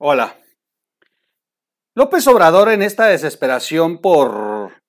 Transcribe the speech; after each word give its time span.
Hola. 0.00 0.38
López 1.96 2.24
Obrador 2.28 2.68
en 2.68 2.82
esta 2.82 3.06
desesperación 3.06 4.00
por 4.00 4.80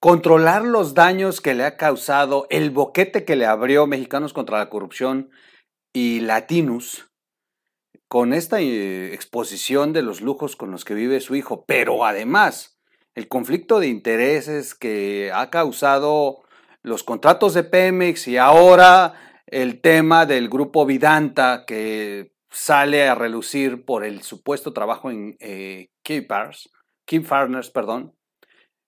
controlar 0.00 0.64
los 0.64 0.94
daños 0.94 1.40
que 1.40 1.54
le 1.54 1.64
ha 1.64 1.76
causado 1.76 2.48
el 2.50 2.72
boquete 2.72 3.24
que 3.24 3.36
le 3.36 3.46
abrió 3.46 3.86
Mexicanos 3.86 4.32
contra 4.32 4.58
la 4.58 4.68
Corrupción 4.68 5.30
y 5.92 6.18
Latinus, 6.18 7.08
con 8.08 8.32
esta 8.34 8.60
eh, 8.60 9.14
exposición 9.14 9.92
de 9.92 10.02
los 10.02 10.22
lujos 10.22 10.56
con 10.56 10.72
los 10.72 10.84
que 10.84 10.94
vive 10.94 11.20
su 11.20 11.36
hijo, 11.36 11.64
pero 11.64 12.04
además 12.04 12.80
el 13.14 13.28
conflicto 13.28 13.78
de 13.78 13.86
intereses 13.86 14.74
que 14.74 15.30
ha 15.32 15.50
causado 15.50 16.42
los 16.82 17.04
contratos 17.04 17.54
de 17.54 17.62
Pemex 17.62 18.26
y 18.26 18.38
ahora 18.38 19.14
el 19.46 19.80
tema 19.80 20.26
del 20.26 20.48
grupo 20.48 20.84
Vidanta 20.84 21.62
que 21.64 22.32
sale 22.50 23.08
a 23.08 23.14
relucir 23.14 23.84
por 23.84 24.04
el 24.04 24.22
supuesto 24.22 24.72
trabajo 24.72 25.10
en 25.10 25.36
eh, 25.40 25.88
Kim 26.02 27.24
Farners, 27.24 27.70
perdón, 27.70 28.14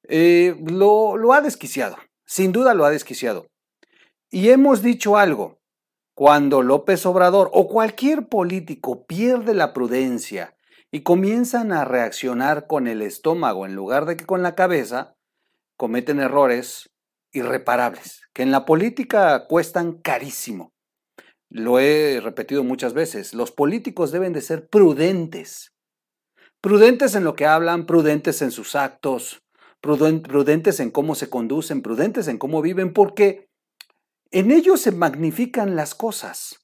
eh, 0.08 0.56
lo 0.58 1.32
ha 1.32 1.40
desquiciado, 1.40 1.96
sin 2.24 2.52
duda 2.52 2.74
lo 2.74 2.84
ha 2.84 2.90
desquiciado. 2.90 3.46
Y 4.30 4.50
hemos 4.50 4.82
dicho 4.82 5.16
algo, 5.16 5.60
cuando 6.14 6.62
López 6.62 7.06
Obrador 7.06 7.50
o 7.52 7.66
cualquier 7.66 8.28
político 8.28 9.06
pierde 9.06 9.54
la 9.54 9.72
prudencia 9.72 10.54
y 10.90 11.02
comienzan 11.02 11.72
a 11.72 11.84
reaccionar 11.84 12.66
con 12.66 12.86
el 12.86 13.02
estómago 13.02 13.64
en 13.64 13.74
lugar 13.74 14.06
de 14.06 14.16
que 14.16 14.26
con 14.26 14.42
la 14.42 14.54
cabeza, 14.54 15.16
cometen 15.76 16.20
errores 16.20 16.90
irreparables, 17.32 18.20
que 18.34 18.42
en 18.42 18.50
la 18.50 18.66
política 18.66 19.46
cuestan 19.48 19.94
carísimo. 19.94 20.74
Lo 21.50 21.80
he 21.80 22.20
repetido 22.20 22.62
muchas 22.62 22.94
veces, 22.94 23.34
los 23.34 23.50
políticos 23.50 24.12
deben 24.12 24.32
de 24.32 24.40
ser 24.40 24.68
prudentes. 24.68 25.74
Prudentes 26.60 27.16
en 27.16 27.24
lo 27.24 27.34
que 27.34 27.44
hablan, 27.44 27.86
prudentes 27.86 28.40
en 28.40 28.52
sus 28.52 28.76
actos, 28.76 29.42
prudentes 29.80 30.78
en 30.78 30.92
cómo 30.92 31.16
se 31.16 31.28
conducen, 31.28 31.82
prudentes 31.82 32.28
en 32.28 32.38
cómo 32.38 32.62
viven, 32.62 32.92
porque 32.92 33.48
en 34.30 34.52
ellos 34.52 34.80
se 34.80 34.92
magnifican 34.92 35.74
las 35.74 35.96
cosas. 35.96 36.60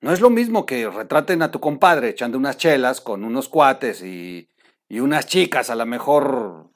No 0.00 0.12
es 0.12 0.20
lo 0.22 0.30
mismo 0.30 0.64
que 0.64 0.88
retraten 0.88 1.42
a 1.42 1.50
tu 1.50 1.60
compadre 1.60 2.08
echando 2.08 2.38
unas 2.38 2.56
chelas 2.56 3.02
con 3.02 3.24
unos 3.24 3.48
cuates 3.48 4.02
y, 4.02 4.48
y 4.88 5.00
unas 5.00 5.26
chicas 5.26 5.68
a 5.68 5.74
lo 5.74 5.84
mejor 5.84 6.70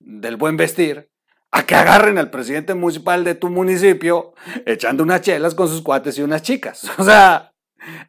del 0.00 0.36
buen 0.36 0.56
vestir, 0.56 1.10
a 1.50 1.64
que 1.64 1.74
agarren 1.74 2.18
al 2.18 2.30
presidente 2.30 2.74
municipal 2.74 3.24
de 3.24 3.34
tu 3.34 3.48
municipio 3.48 4.34
echando 4.66 5.02
unas 5.02 5.22
chelas 5.22 5.54
con 5.54 5.68
sus 5.68 5.82
cuates 5.82 6.18
y 6.18 6.22
unas 6.22 6.42
chicas. 6.42 6.90
O 6.98 7.04
sea, 7.04 7.52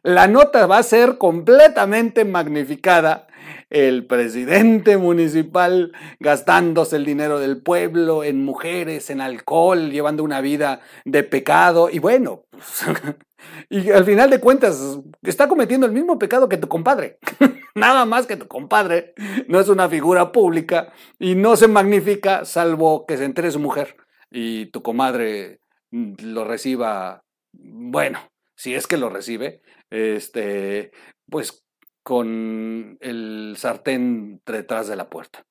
la 0.02 0.26
nota 0.26 0.66
va 0.66 0.78
a 0.78 0.82
ser 0.82 1.18
completamente 1.18 2.24
magnificada. 2.24 3.26
El 3.70 4.04
presidente 4.06 4.96
municipal 4.96 5.92
gastándose 6.18 6.96
el 6.96 7.04
dinero 7.04 7.38
del 7.38 7.62
pueblo 7.62 8.24
en 8.24 8.44
mujeres, 8.44 9.10
en 9.10 9.20
alcohol, 9.20 9.90
llevando 9.90 10.24
una 10.24 10.40
vida 10.40 10.80
de 11.04 11.22
pecado. 11.22 11.88
Y 11.88 12.00
bueno, 12.00 12.42
pues, 12.50 12.84
y 13.68 13.90
al 13.90 14.04
final 14.04 14.30
de 14.30 14.40
cuentas 14.40 14.98
está 15.22 15.48
cometiendo 15.48 15.86
el 15.86 15.92
mismo 15.92 16.18
pecado 16.18 16.48
que 16.48 16.56
tu 16.56 16.68
compadre. 16.68 17.18
Nada 17.74 18.04
más 18.04 18.26
que 18.26 18.36
tu 18.36 18.48
compadre 18.48 19.14
no 19.48 19.60
es 19.60 19.68
una 19.68 19.88
figura 19.88 20.32
pública 20.32 20.92
y 21.18 21.34
no 21.34 21.56
se 21.56 21.68
magnifica 21.68 22.44
salvo 22.44 23.06
que 23.06 23.16
se 23.16 23.24
entere 23.24 23.50
su 23.50 23.60
mujer 23.60 23.96
y 24.30 24.66
tu 24.66 24.82
comadre 24.82 25.60
lo 25.90 26.44
reciba, 26.44 27.24
bueno, 27.52 28.20
si 28.54 28.74
es 28.74 28.86
que 28.86 28.96
lo 28.96 29.08
recibe, 29.08 29.62
este, 29.90 30.92
pues 31.28 31.64
con 32.02 32.96
el 33.00 33.54
sartén 33.56 34.40
detrás 34.46 34.88
de 34.88 34.96
la 34.96 35.10
puerta. 35.10 35.46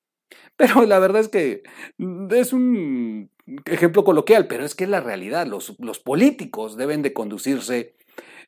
Pero 0.56 0.84
la 0.84 1.00
verdad 1.00 1.22
es 1.22 1.30
que 1.30 1.64
es 2.32 2.54
un 2.54 3.32
ejemplo 3.66 4.04
coloquial, 4.04 4.48
pero 4.48 4.66
es 4.66 4.76
que 4.76 4.84
es 4.86 4.90
la 4.90 5.02
realidad. 5.02 5.48
Los, 5.48 5.76
los 5.80 6.00
políticos 6.00 6.78
deben 6.78 7.02
de 7.02 7.14
conducirse 7.14 7.96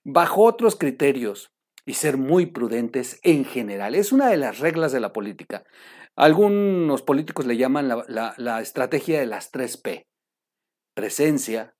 bajo 0.04 0.44
otros 0.44 0.76
criterios 0.76 1.54
y 1.86 1.94
ser 1.94 2.18
muy 2.18 2.48
prudentes 2.48 3.20
en 3.24 3.46
general. 3.46 3.96
Es 3.96 4.12
una 4.12 4.30
de 4.30 4.38
las 4.38 4.60
reglas 4.60 4.92
de 4.92 5.00
la 5.00 5.14
política. 5.14 5.64
Algunos 6.16 7.02
políticos 7.02 7.46
le 7.46 7.58
llaman 7.58 7.88
la, 7.88 8.34
la 8.38 8.62
estrategia 8.62 9.20
de 9.20 9.26
las 9.26 9.52
tres 9.52 9.78
P. 9.78 10.08
Presencia, 10.94 11.76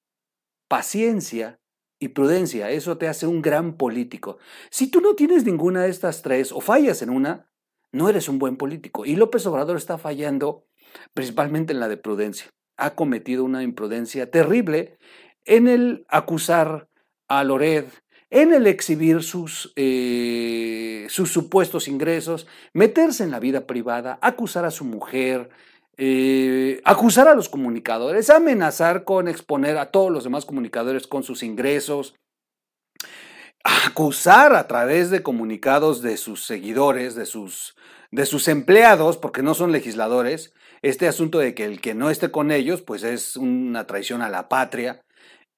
paciencia 0.68 1.60
y 2.00 2.10
prudencia. 2.10 2.72
Eso 2.72 2.98
te 2.98 3.08
hace 3.08 3.28
un 3.28 3.42
gran 3.42 3.78
político. 3.78 4.38
Si 4.70 4.90
tú 4.90 5.02
no 5.02 5.16
tienes 5.16 5.46
ninguna 5.46 5.84
de 5.84 5.90
estas 5.90 6.22
tres 6.22 6.52
o 6.52 6.62
fallas 6.62 7.02
en 7.02 7.10
una, 7.10 7.52
no 7.92 8.10
eres 8.10 8.30
un 8.30 8.40
buen 8.40 8.58
político. 8.58 9.06
Y 9.06 9.16
López 9.16 9.46
Obrador 9.46 9.78
está 9.78 9.98
fallando 9.98 10.66
principalmente 11.14 11.74
en 11.74 11.80
la 11.80 11.90
de 11.90 11.98
prudencia. 11.98 12.52
Ha 12.82 12.96
cometido 12.96 13.44
una 13.44 13.64
imprudencia 13.64 14.30
terrible 14.30 14.98
en 15.46 15.68
el 15.68 16.06
acusar 16.10 16.88
a 17.28 17.44
Lored 17.44 17.86
en 18.32 18.54
el 18.54 18.66
exhibir 18.66 19.22
sus, 19.24 19.74
eh, 19.76 21.06
sus 21.10 21.32
supuestos 21.32 21.90
ingresos, 21.90 22.48
meterse 22.74 23.24
en 23.24 23.32
la 23.32 23.40
vida 23.40 23.68
privada, 23.68 24.18
acusar 24.22 24.64
a 24.64 24.72
su 24.72 24.86
mujer, 24.86 25.50
eh, 25.98 26.82
acusar 26.86 27.28
a 27.28 27.36
los 27.36 27.50
comunicadores, 27.50 28.30
amenazar 28.30 29.04
con 29.04 29.28
exponer 29.28 29.78
a 29.78 29.92
todos 29.92 30.12
los 30.12 30.24
demás 30.24 30.46
comunicadores 30.46 31.08
con 31.08 31.24
sus 31.24 31.44
ingresos, 31.44 32.16
acusar 33.66 34.56
a 34.56 34.66
través 34.68 35.10
de 35.10 35.22
comunicados 35.22 36.02
de 36.02 36.16
sus 36.16 36.46
seguidores, 36.46 37.16
de 37.16 37.26
sus, 37.26 37.76
de 38.12 38.26
sus 38.26 38.48
empleados, 38.48 39.18
porque 39.18 39.44
no 39.44 39.54
son 39.54 39.74
legisladores, 39.74 40.54
este 40.82 41.08
asunto 41.08 41.40
de 41.40 41.54
que 41.54 41.66
el 41.66 41.82
que 41.82 41.94
no 41.94 42.10
esté 42.10 42.32
con 42.32 42.52
ellos, 42.52 42.82
pues 42.82 43.04
es 43.04 43.36
una 43.36 43.86
traición 43.86 44.22
a 44.22 44.30
la 44.30 44.50
patria. 44.50 45.04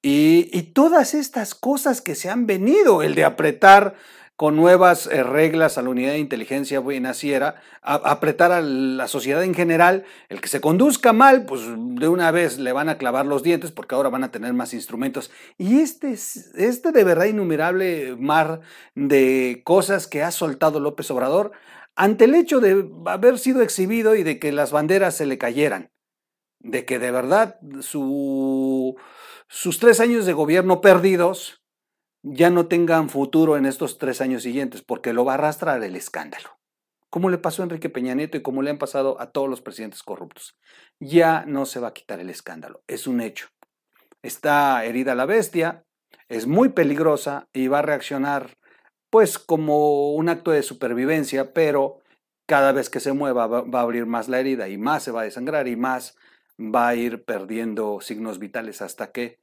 Y, 0.02 0.62
todas 0.74 1.14
estas 1.14 1.54
cosas 1.54 2.02
que 2.02 2.14
se 2.14 2.28
han 2.28 2.46
venido, 2.46 3.02
el 3.02 3.14
de 3.14 3.24
apretar 3.24 3.94
con 4.36 4.54
nuevas 4.54 5.06
eh, 5.06 5.22
reglas 5.22 5.78
a 5.78 5.82
la 5.82 5.88
unidad 5.88 6.12
de 6.12 6.18
inteligencia 6.18 6.82
financiera, 6.82 7.62
apretar 7.80 8.52
a 8.52 8.60
la 8.60 9.08
sociedad 9.08 9.42
en 9.44 9.54
general, 9.54 10.04
el 10.28 10.42
que 10.42 10.48
se 10.48 10.60
conduzca 10.60 11.14
mal, 11.14 11.46
pues 11.46 11.62
de 11.66 12.08
una 12.08 12.32
vez 12.32 12.58
le 12.58 12.72
van 12.72 12.90
a 12.90 12.98
clavar 12.98 13.24
los 13.24 13.42
dientes 13.42 13.70
porque 13.70 13.94
ahora 13.94 14.10
van 14.10 14.24
a 14.24 14.30
tener 14.30 14.52
más 14.52 14.74
instrumentos. 14.74 15.30
Y 15.56 15.80
este, 15.80 16.12
este 16.12 16.92
de 16.92 17.04
verdad 17.04 17.24
innumerable 17.24 18.16
mar 18.18 18.60
de 18.94 19.62
cosas 19.64 20.06
que 20.06 20.22
ha 20.22 20.32
soltado 20.32 20.80
López 20.80 21.10
Obrador 21.10 21.52
ante 21.96 22.24
el 22.24 22.34
hecho 22.34 22.60
de 22.60 22.90
haber 23.06 23.38
sido 23.38 23.62
exhibido 23.62 24.14
y 24.14 24.22
de 24.22 24.38
que 24.38 24.52
las 24.52 24.72
banderas 24.72 25.16
se 25.16 25.26
le 25.26 25.38
cayeran, 25.38 25.92
de 26.60 26.84
que 26.84 26.98
de 26.98 27.10
verdad 27.10 27.58
su 27.80 28.96
sus 29.48 29.78
tres 29.78 30.00
años 30.00 30.26
de 30.26 30.32
gobierno 30.32 30.80
perdidos 30.80 31.62
ya 32.22 32.48
no 32.50 32.66
tengan 32.66 33.10
futuro 33.10 33.56
en 33.56 33.66
estos 33.66 33.98
tres 33.98 34.20
años 34.20 34.42
siguientes, 34.42 34.82
porque 34.82 35.12
lo 35.12 35.24
va 35.24 35.32
a 35.32 35.34
arrastrar 35.34 35.82
el 35.82 35.94
escándalo. 35.94 36.58
Como 37.10 37.28
le 37.28 37.38
pasó 37.38 37.62
a 37.62 37.64
Enrique 37.64 37.90
Peña 37.90 38.14
Nieto 38.14 38.38
y 38.38 38.42
como 38.42 38.62
le 38.62 38.70
han 38.70 38.78
pasado 38.78 39.20
a 39.20 39.30
todos 39.30 39.48
los 39.48 39.60
presidentes 39.60 40.02
corruptos. 40.02 40.56
Ya 40.98 41.44
no 41.46 41.66
se 41.66 41.80
va 41.80 41.88
a 41.88 41.92
quitar 41.92 42.20
el 42.20 42.30
escándalo, 42.30 42.82
es 42.86 43.06
un 43.06 43.20
hecho. 43.20 43.48
Está 44.22 44.84
herida 44.86 45.14
la 45.14 45.26
bestia, 45.26 45.84
es 46.28 46.46
muy 46.46 46.70
peligrosa 46.70 47.46
y 47.52 47.68
va 47.68 47.80
a 47.80 47.82
reaccionar 47.82 48.56
pues 49.14 49.38
como 49.38 50.10
un 50.14 50.28
acto 50.28 50.50
de 50.50 50.64
supervivencia, 50.64 51.52
pero 51.52 52.00
cada 52.48 52.72
vez 52.72 52.90
que 52.90 52.98
se 52.98 53.12
mueva 53.12 53.46
va, 53.46 53.78
a 53.78 53.80
abrir 53.80 54.06
más 54.06 54.28
la 54.28 54.40
herida 54.40 54.68
y 54.68 54.76
más 54.76 55.04
se 55.04 55.12
va 55.12 55.20
a 55.20 55.24
desangrar 55.24 55.68
y 55.68 55.76
más 55.76 56.16
va 56.58 56.88
a 56.88 56.96
ir 56.96 57.24
perdiendo 57.24 58.00
signos 58.00 58.40
vitales 58.40 58.82
hasta 58.82 59.12
que 59.12 59.38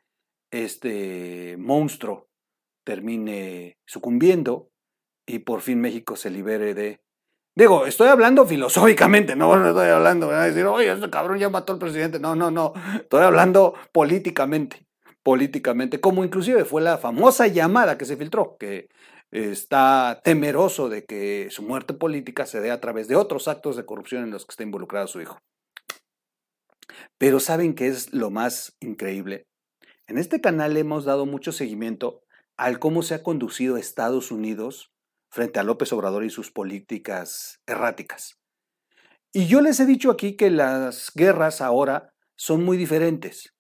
este 0.52 1.56
monstruo 1.58 2.28
termine 2.84 3.78
sucumbiendo 3.86 4.72
y 5.26 5.40
por 5.40 5.62
fin 5.62 5.80
México 5.80 6.18
se 6.18 6.31
libere 6.31 6.74
de... 6.74 7.00
Digo, 7.56 7.86
estoy 7.86 8.10
hablando 8.10 8.45
filosóficamente, 8.45 9.38
no, 9.38 9.56
estoy 9.69 9.88
hablando, 9.88 10.28
de 10.31 10.50
decir, 10.50 10.66
oye, 10.66 10.92
este 10.92 11.10
cabrón 11.10 11.40
ya 11.40 11.50
mató 11.50 11.72
al 11.72 11.80
presidente. 11.80 12.19
No, 12.19 12.36
no, 12.36 12.51
no, 12.51 12.74
estoy 12.95 13.24
hablando 13.24 13.75
políticamente, 13.94 14.86
políticamente, 15.24 16.01
como 16.01 16.25
inclusive 16.25 16.66
fue 16.66 16.81
la 16.81 16.98
famosa 16.98 17.48
llamada 17.48 17.98
que 17.98 18.04
se 18.04 18.18
filtró, 18.18 18.57
que 18.60 18.90
está 19.31 20.22
temeroso 20.24 20.89
de 20.89 21.06
que 21.06 21.48
su 21.50 21.63
muerte 21.63 21.94
política 21.94 22.45
se 22.45 22.60
dé 22.60 22.72
a 22.72 22.81
través 22.81 23.07
de 23.07 23.16
otros 23.16 23.48
actos 23.48 23.75
de 23.78 23.86
corrupción 23.86 24.24
en 24.24 24.31
los 24.31 24.45
que 24.45 24.51
está 24.51 24.63
involucrado 24.63 25.07
su 25.07 25.22
hijo. 25.22 25.39
Pero 27.18 27.39
¿saben 27.39 27.74
qué 27.74 27.88
es 27.88 28.13
lo 28.13 28.30
más 28.30 28.75
increíble? 28.81 29.48
En 30.07 30.18
este 30.18 30.42
canal 30.42 30.75
hemos 30.75 31.06
dado 31.06 31.25
mucho 31.25 31.51
seguimiento 31.51 32.22
al 32.57 32.80
cómo 32.80 33.01
se 33.01 33.13
ha 33.16 33.24
conducido 33.24 33.78
Estados 33.78 34.31
Unidos 34.31 34.92
frente 35.30 35.60
a 35.60 35.63
López 35.63 35.94
Obrador 35.94 36.25
y 36.25 36.30
sus 36.30 36.51
políticas 36.51 37.62
erráticas. 37.66 38.38
Y 39.31 39.48
yo 39.48 39.62
les 39.62 39.80
he 39.80 39.86
dicho 39.86 40.12
aquí 40.12 40.36
que 40.36 40.50
las 40.50 41.12
guerras 41.16 41.62
ahora 41.62 42.13
son 42.36 42.66
muy 42.66 42.75
diferentes. 42.75 43.54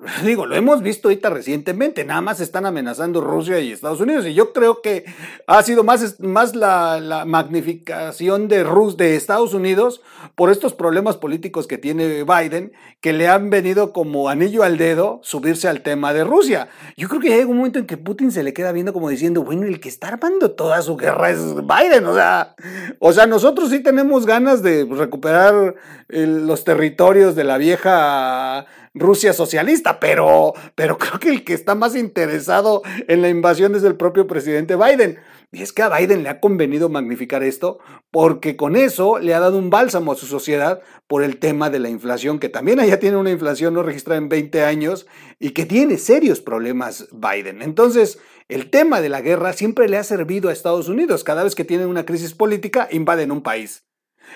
Digo, 0.24 0.46
lo 0.46 0.56
hemos 0.56 0.82
visto 0.82 1.08
ahorita 1.08 1.28
recientemente, 1.30 2.04
nada 2.04 2.20
más 2.20 2.40
están 2.40 2.64
amenazando 2.64 3.20
Rusia 3.20 3.60
y 3.60 3.72
Estados 3.72 4.00
Unidos 4.00 4.26
y 4.26 4.34
yo 4.34 4.52
creo 4.52 4.80
que 4.80 5.04
ha 5.46 5.62
sido 5.62 5.84
más, 5.84 6.18
más 6.20 6.54
la, 6.54 7.24
magnificación 7.26 8.48
de, 8.48 8.64
Rus, 8.64 8.96
de 8.96 9.16
Estados 9.16 9.52
Unidos 9.52 10.00
por 10.34 10.50
estos 10.50 10.72
problemas 10.72 11.16
políticos 11.16 11.66
que 11.66 11.76
tiene 11.76 12.24
Biden 12.24 12.72
que 13.00 13.12
le 13.12 13.28
han 13.28 13.50
venido 13.50 13.92
como 13.92 14.28
anillo 14.28 14.62
al 14.62 14.78
dedo 14.78 15.20
subirse 15.22 15.68
al 15.68 15.82
tema 15.82 16.12
de 16.12 16.24
Rusia. 16.24 16.68
Yo 16.96 17.08
creo 17.08 17.20
que 17.20 17.28
llega 17.28 17.46
un 17.46 17.58
momento 17.58 17.78
en 17.78 17.86
que 17.86 17.96
Putin 17.96 18.32
se 18.32 18.42
le 18.42 18.52
queda 18.52 18.72
viendo 18.72 18.92
como 18.92 19.08
diciendo, 19.08 19.42
bueno, 19.42 19.66
el 19.66 19.80
que 19.80 19.88
está 19.88 20.08
armando 20.08 20.52
toda 20.52 20.80
su 20.82 20.96
guerra 20.96 21.30
es 21.30 21.54
Biden, 21.54 22.06
o 22.06 22.14
sea, 22.14 22.54
o 22.98 23.12
sea 23.12 23.26
nosotros 23.26 23.70
sí 23.70 23.80
tenemos 23.80 24.24
ganas 24.24 24.62
de 24.62 24.86
recuperar 24.90 25.74
los 26.08 26.64
territorios 26.64 27.36
de 27.36 27.44
la 27.44 27.58
vieja 27.58 28.66
Rusia 28.94 29.32
socialista, 29.32 30.00
pero, 30.00 30.52
pero 30.74 30.98
creo 30.98 31.20
que 31.20 31.30
el 31.30 31.44
que 31.44 31.54
está 31.54 31.74
más 31.74 31.94
interesado 31.94 32.82
en 33.06 33.22
la 33.22 33.28
invasión 33.28 33.74
es 33.74 33.84
el 33.84 33.96
propio 33.96 34.26
presidente 34.26 34.74
Biden. 34.76 35.18
Y 35.52 35.62
es 35.62 35.72
que 35.72 35.82
a 35.82 35.88
Biden 35.88 36.22
le 36.22 36.28
ha 36.28 36.40
convenido 36.40 36.88
magnificar 36.88 37.42
esto 37.42 37.78
porque 38.10 38.56
con 38.56 38.76
eso 38.76 39.18
le 39.18 39.34
ha 39.34 39.40
dado 39.40 39.58
un 39.58 39.70
bálsamo 39.70 40.12
a 40.12 40.16
su 40.16 40.26
sociedad 40.26 40.80
por 41.08 41.24
el 41.24 41.38
tema 41.38 41.70
de 41.70 41.80
la 41.80 41.88
inflación, 41.88 42.38
que 42.38 42.48
también 42.48 42.78
allá 42.78 43.00
tiene 43.00 43.16
una 43.16 43.30
inflación 43.30 43.74
no 43.74 43.82
registrada 43.82 44.18
en 44.18 44.28
20 44.28 44.62
años 44.64 45.06
y 45.40 45.50
que 45.50 45.66
tiene 45.66 45.98
serios 45.98 46.40
problemas 46.40 47.08
Biden. 47.12 47.62
Entonces, 47.62 48.18
el 48.48 48.70
tema 48.70 49.00
de 49.00 49.08
la 49.08 49.20
guerra 49.20 49.52
siempre 49.52 49.88
le 49.88 49.96
ha 49.96 50.04
servido 50.04 50.48
a 50.48 50.52
Estados 50.52 50.88
Unidos. 50.88 51.24
Cada 51.24 51.44
vez 51.44 51.54
que 51.54 51.64
tienen 51.64 51.88
una 51.88 52.06
crisis 52.06 52.34
política, 52.34 52.88
invaden 52.90 53.32
un 53.32 53.42
país. 53.42 53.84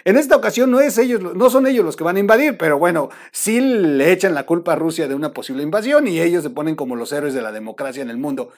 En 0.04 0.16
esta 0.16 0.36
ocasión 0.36 0.70
no, 0.70 0.80
es 0.80 0.98
ellos, 0.98 1.34
no 1.34 1.50
son 1.50 1.66
ellos 1.66 1.84
los 1.84 1.96
que 1.96 2.04
van 2.04 2.16
a 2.16 2.20
invadir, 2.20 2.58
pero 2.58 2.78
bueno, 2.78 3.10
sí 3.32 3.60
le 3.60 4.12
echan 4.12 4.34
la 4.34 4.44
culpa 4.44 4.72
a 4.72 4.76
Rusia 4.76 5.08
de 5.08 5.14
una 5.14 5.32
posible 5.32 5.62
invasión 5.62 6.06
y 6.08 6.20
ellos 6.20 6.42
se 6.42 6.50
ponen 6.50 6.74
como 6.74 6.96
los 6.96 7.12
héroes 7.12 7.34
de 7.34 7.42
la 7.42 7.52
democracia 7.52 8.02
en 8.02 8.10
el 8.10 8.18
mundo. 8.18 8.50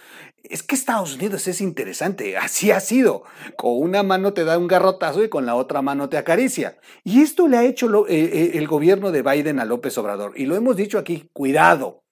Es 0.42 0.62
que 0.62 0.74
Estados 0.74 1.14
Unidos 1.16 1.46
es 1.48 1.60
interesante, 1.60 2.36
así 2.36 2.70
ha 2.70 2.80
sido. 2.80 3.24
Con 3.56 3.78
una 3.78 4.02
mano 4.02 4.32
te 4.32 4.44
da 4.44 4.58
un 4.58 4.66
garrotazo 4.66 5.22
y 5.22 5.28
con 5.28 5.46
la 5.46 5.54
otra 5.54 5.82
mano 5.82 6.08
te 6.08 6.16
acaricia. 6.16 6.78
Y 7.04 7.22
esto 7.22 7.48
le 7.48 7.58
ha 7.58 7.64
hecho 7.64 8.06
eh, 8.08 8.14
eh, 8.14 8.50
el 8.54 8.66
gobierno 8.66 9.12
de 9.12 9.22
Biden 9.22 9.60
a 9.60 9.64
López 9.64 9.96
Obrador. 9.98 10.32
Y 10.36 10.46
lo 10.46 10.56
hemos 10.56 10.76
dicho 10.76 10.98
aquí, 10.98 11.28
cuidado. 11.32 12.02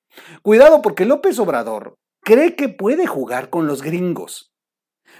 Cuidado 0.42 0.82
porque 0.82 1.06
López 1.06 1.38
Obrador 1.38 1.94
cree 2.22 2.54
que 2.54 2.68
puede 2.68 3.06
jugar 3.06 3.50
con 3.50 3.66
los 3.66 3.82
gringos. 3.82 4.53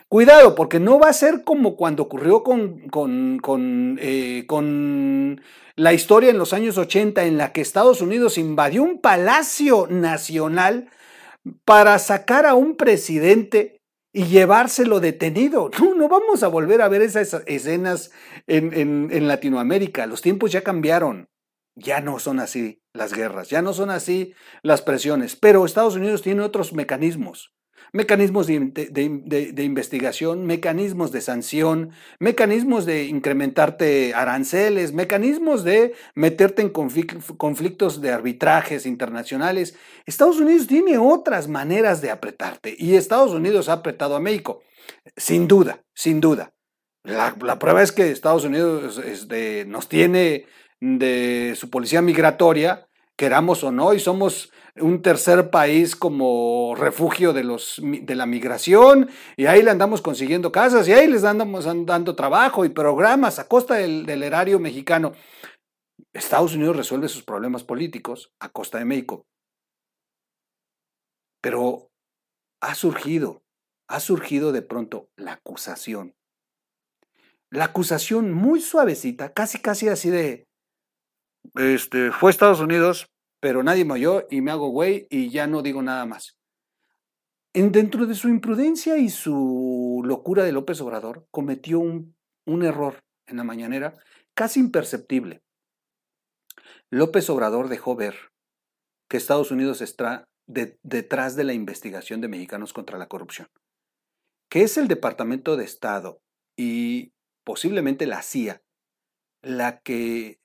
Cuidado, 0.09 0.55
porque 0.55 0.79
no 0.79 0.99
va 0.99 1.09
a 1.09 1.13
ser 1.13 1.45
como 1.45 1.77
cuando 1.77 2.05
ocurrió 2.05 2.43
con, 2.43 2.89
con, 2.89 3.99
eh, 4.01 4.45
con, 4.47 5.41
la 5.77 5.93
historia 5.93 6.31
en 6.31 6.39
los 6.39 6.53
años 6.53 6.79
80 6.79 7.25
en 7.25 7.37
la 7.37 7.53
que 7.53 7.61
Estados 7.61 8.01
Unidos 8.01 8.39
invadió 8.39 8.85
un 8.85 9.01
palacio 9.01 9.89
nacional 9.91 10.89
para 11.65 11.99
sacar 11.99 12.47
a 12.47 12.55
un 12.55 12.77
presidente 12.77 13.81
y 14.13 14.27
llevárselo 14.27 15.01
detenido. 15.01 15.71
No, 15.81 15.95
no 15.95 16.09
vamos 16.09 16.45
a 16.45 16.49
volver 16.49 16.81
a 16.81 16.89
ver 16.89 17.03
esas 17.03 17.43
escenas 17.47 18.13
en, 18.47 18.73
en, 18.73 19.09
en 19.11 19.27
Latinoamérica. 19.27 20.07
Los 20.07 20.23
tiempos 20.23 20.53
ya 20.53 20.63
cambiaron. 20.63 21.29
Ya 21.75 22.01
no 22.01 22.21
son 22.21 22.39
así 22.39 22.81
las 22.93 23.13
guerras, 23.13 23.51
ya 23.51 23.61
no 23.63 23.73
son 23.73 23.91
así 23.91 24.33
las 24.63 24.81
presiones, 24.81 25.35
pero 25.35 25.65
Estados 25.65 25.97
Unidos 25.97 26.23
tiene 26.23 26.43
otros 26.43 26.73
mecanismos 26.73 27.53
mecanismos 27.95 28.49
de, 28.49 29.63
investigación, 29.63 30.47
mecanismos 30.47 31.13
de 31.13 31.21
sanción, 31.21 31.91
mecanismos 32.19 32.87
de 32.87 33.05
incrementarte 33.05 34.13
aranceles, 34.15 34.93
mecanismos 34.93 35.63
de 35.63 35.95
meterte 36.17 36.63
en 36.63 36.71
conflictos 36.71 38.01
de 38.01 38.11
arbitrajes 38.11 38.85
internacionales. 38.85 39.77
Estados 40.07 40.41
Unidos 40.41 40.67
tiene 40.67 40.99
otras 40.99 41.47
maneras 41.47 42.03
de 42.03 42.11
apretarte 42.11 42.75
y 42.77 42.97
Estados 42.97 43.31
Unidos 43.33 43.69
ha 43.69 43.75
apretado 43.75 44.17
a 44.17 44.21
México, 44.21 44.63
sin 45.17 45.47
duda, 45.47 45.85
sin 45.95 46.21
duda. 46.21 46.53
La, 47.05 47.61
prueba 47.61 47.81
es 47.81 47.93
que 47.93 48.11
Estados 48.11 48.45
Unidos 48.45 48.99
este, 48.99 49.67
nos 49.67 49.89
tiene 49.89 50.47
de 50.81 51.55
su 51.55 51.71
policía 51.71 52.03
migratoria, 52.03 52.89
queramos 53.15 53.63
o 53.63 53.71
no, 53.71 53.95
y 53.95 54.01
somos 54.01 54.51
un 54.77 55.03
tercer 55.03 55.51
país 55.51 55.95
como 55.95 56.75
refugio 56.77 57.33
de, 57.33 57.45
los, 57.45 57.81
de 57.81 58.15
la 58.15 58.27
migración, 58.27 59.09
y 59.37 59.47
ahí 59.47 59.63
le 59.63 59.71
andamos 59.71 60.03
consiguiendo 60.03 60.51
casas, 60.51 60.89
y 60.89 60.93
ahí 60.93 61.07
les 61.07 61.25
andamos 61.25 61.65
dando 61.87 62.17
trabajo 62.17 62.65
y 62.65 62.71
programas 62.71 63.39
a 63.39 63.47
costa 63.47 63.75
del, 63.75 64.07
del 64.07 64.23
erario 64.23 64.59
mexicano. 64.59 65.13
Estados 66.13 66.55
Unidos 66.55 66.77
resuelve 66.77 67.09
sus 67.09 67.23
problemas 67.23 67.65
políticos 67.65 68.33
a 68.41 68.49
costa 68.49 68.79
de 68.79 68.85
México. 68.85 69.27
Pero 71.41 71.91
ha 72.61 72.75
surgido, 72.75 73.43
ha 73.89 74.01
surgido 74.01 74.53
de 74.53 74.63
pronto 74.63 75.09
la 75.17 75.35
acusación. 75.35 76.15
La 77.51 77.67
acusación 77.67 78.33
muy 78.33 78.61
suavecita, 78.61 79.33
casi 79.33 79.61
casi 79.61 79.89
así 79.89 80.11
de, 80.11 80.49
este, 81.55 82.11
fue 82.11 82.31
Estados 82.31 82.61
Unidos, 82.61 83.07
pero 83.45 83.63
nadie 83.63 83.85
me 83.85 83.93
oyó 83.93 84.27
y 84.31 84.41
me 84.41 84.53
hago 84.53 84.71
güey 84.71 85.07
y 85.11 85.29
ya 85.29 85.47
no 85.47 85.61
digo 85.61 85.83
nada 85.83 86.07
más. 86.07 86.39
En, 87.53 87.73
dentro 87.73 88.07
de 88.07 88.15
su 88.15 88.31
imprudencia 88.31 88.97
y 88.97 89.11
su 89.11 90.01
locura 90.03 90.45
de 90.45 90.53
López 90.53 90.81
Obrador, 90.81 91.27
cometió 91.31 91.79
un, 91.79 92.17
error 92.63 93.05
en 93.27 93.37
la 93.37 93.45
mañanera 93.45 93.99
casi 94.33 94.61
imperceptible. 94.61 95.43
López 96.89 97.29
Obrador 97.29 97.69
dejó 97.69 97.95
ver 97.97 98.15
que 99.11 99.19
Estados 99.19 99.51
Unidos 99.51 99.83
está 99.83 100.27
detrás 100.47 101.37
de 101.37 101.45
la 101.45 101.53
investigación 101.53 102.23
de 102.23 102.29
mexicanos 102.29 102.73
contra 102.73 102.97
la 102.97 103.09
corrupción, 103.09 103.49
que 104.49 104.63
es 104.63 104.79
el 104.79 104.89
Departamento 104.89 105.59
de 105.59 105.67
Estado 105.67 106.23
y 106.57 107.13
posiblemente 107.45 108.07
la 108.07 108.23
CIA 108.23 108.63
la 109.43 109.81
que 109.81 110.41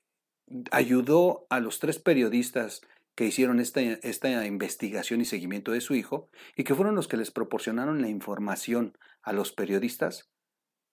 ayudó 0.70 1.46
a 1.48 1.60
los 1.60 1.78
tres 1.78 1.98
periodistas 1.98 2.82
que 3.20 3.26
hicieron 3.26 3.60
esta, 3.60 3.82
esta, 3.82 4.46
investigación 4.46 5.20
y 5.20 5.26
seguimiento 5.26 5.72
de 5.72 5.82
su 5.82 5.94
hijo 5.94 6.30
y 6.56 6.64
que 6.64 6.74
fueron 6.74 6.94
los 6.94 7.06
que 7.06 7.18
les 7.18 7.30
proporcionaron 7.30 8.00
la 8.00 8.08
información 8.08 8.96
a 9.20 9.34
los 9.34 9.52
periodistas 9.52 10.30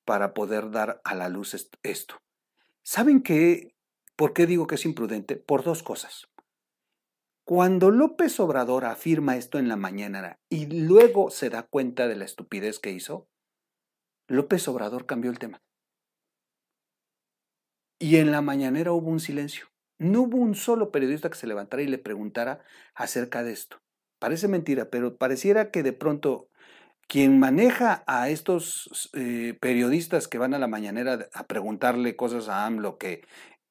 para 0.04 0.34
poder 0.34 0.70
dar 0.70 1.00
a 1.06 1.16
la 1.16 1.30
luz 1.30 1.56
esto. 1.84 2.22
¿Saben 2.84 3.24
qué? 3.24 3.78
¿Por 4.18 4.34
qué 4.34 4.46
digo 4.46 4.68
que 4.68 4.76
es 4.76 4.84
imprudente? 4.84 5.38
Por 5.38 5.64
dos 5.64 5.84
cosas. 5.84 6.28
Cuando 7.46 7.92
López 7.92 8.38
Obrador 8.42 8.84
afirma 8.84 9.38
esto 9.38 9.58
en 9.58 9.70
la 9.70 9.78
mañana 9.78 10.38
y 10.50 10.66
luego 10.66 11.30
se 11.30 11.50
da 11.50 11.64
cuenta 11.64 12.10
de 12.10 12.18
la 12.18 12.26
estupidez 12.26 12.80
que 12.80 12.92
hizo, 12.92 13.30
López 14.28 14.68
Obrador 14.68 15.06
cambió 15.06 15.32
el 15.32 15.40
tema. 15.40 15.62
Y 18.00 18.18
en 18.18 18.32
la 18.32 18.42
mañanera 18.42 18.92
hubo 18.92 19.10
un 19.10 19.22
silencio. 19.22 19.68
No 20.00 20.24
hubo 20.24 20.38
un 20.38 20.56
solo 20.56 20.92
periodista 20.92 21.30
que 21.30 21.38
se 21.38 21.48
levantara 21.48 21.82
y 21.82 21.88
le 21.88 21.98
preguntara 21.98 22.64
acerca 22.94 23.44
de 23.44 23.52
esto. 23.52 23.78
Parece 24.20 24.48
mentira, 24.48 24.90
pero 24.90 25.18
pareciera 25.18 25.72
que 25.72 25.84
de 25.84 25.94
pronto 25.94 26.50
quien 27.08 27.40
maneja 27.40 28.04
a 28.06 28.30
estos 28.30 29.10
eh, 29.14 29.58
periodistas 29.62 30.28
que 30.28 30.38
van 30.38 30.54
a 30.54 30.60
la 30.60 30.68
mañanera 30.68 31.30
a 31.34 31.48
preguntarle 31.48 32.16
cosas 32.16 32.50
a 32.50 32.66
AMLO 32.66 32.98
que, 32.98 33.22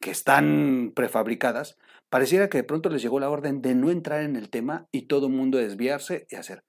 que 0.00 0.11
están 0.11 0.92
prefabricadas, 0.95 1.76
pareciera 2.09 2.49
que 2.49 2.59
de 2.59 2.64
pronto 2.64 2.88
les 2.88 3.02
llegó 3.02 3.21
la 3.21 3.30
orden 3.30 3.61
de 3.61 3.75
no 3.75 3.90
entrar 3.90 4.23
en 4.23 4.37
el 4.37 4.49
tema 4.49 4.88
y 4.90 5.02
todo 5.02 5.26
el 5.26 5.33
mundo 5.33 5.59
desviarse 5.59 6.26
y 6.30 6.37
hacer. 6.37 6.64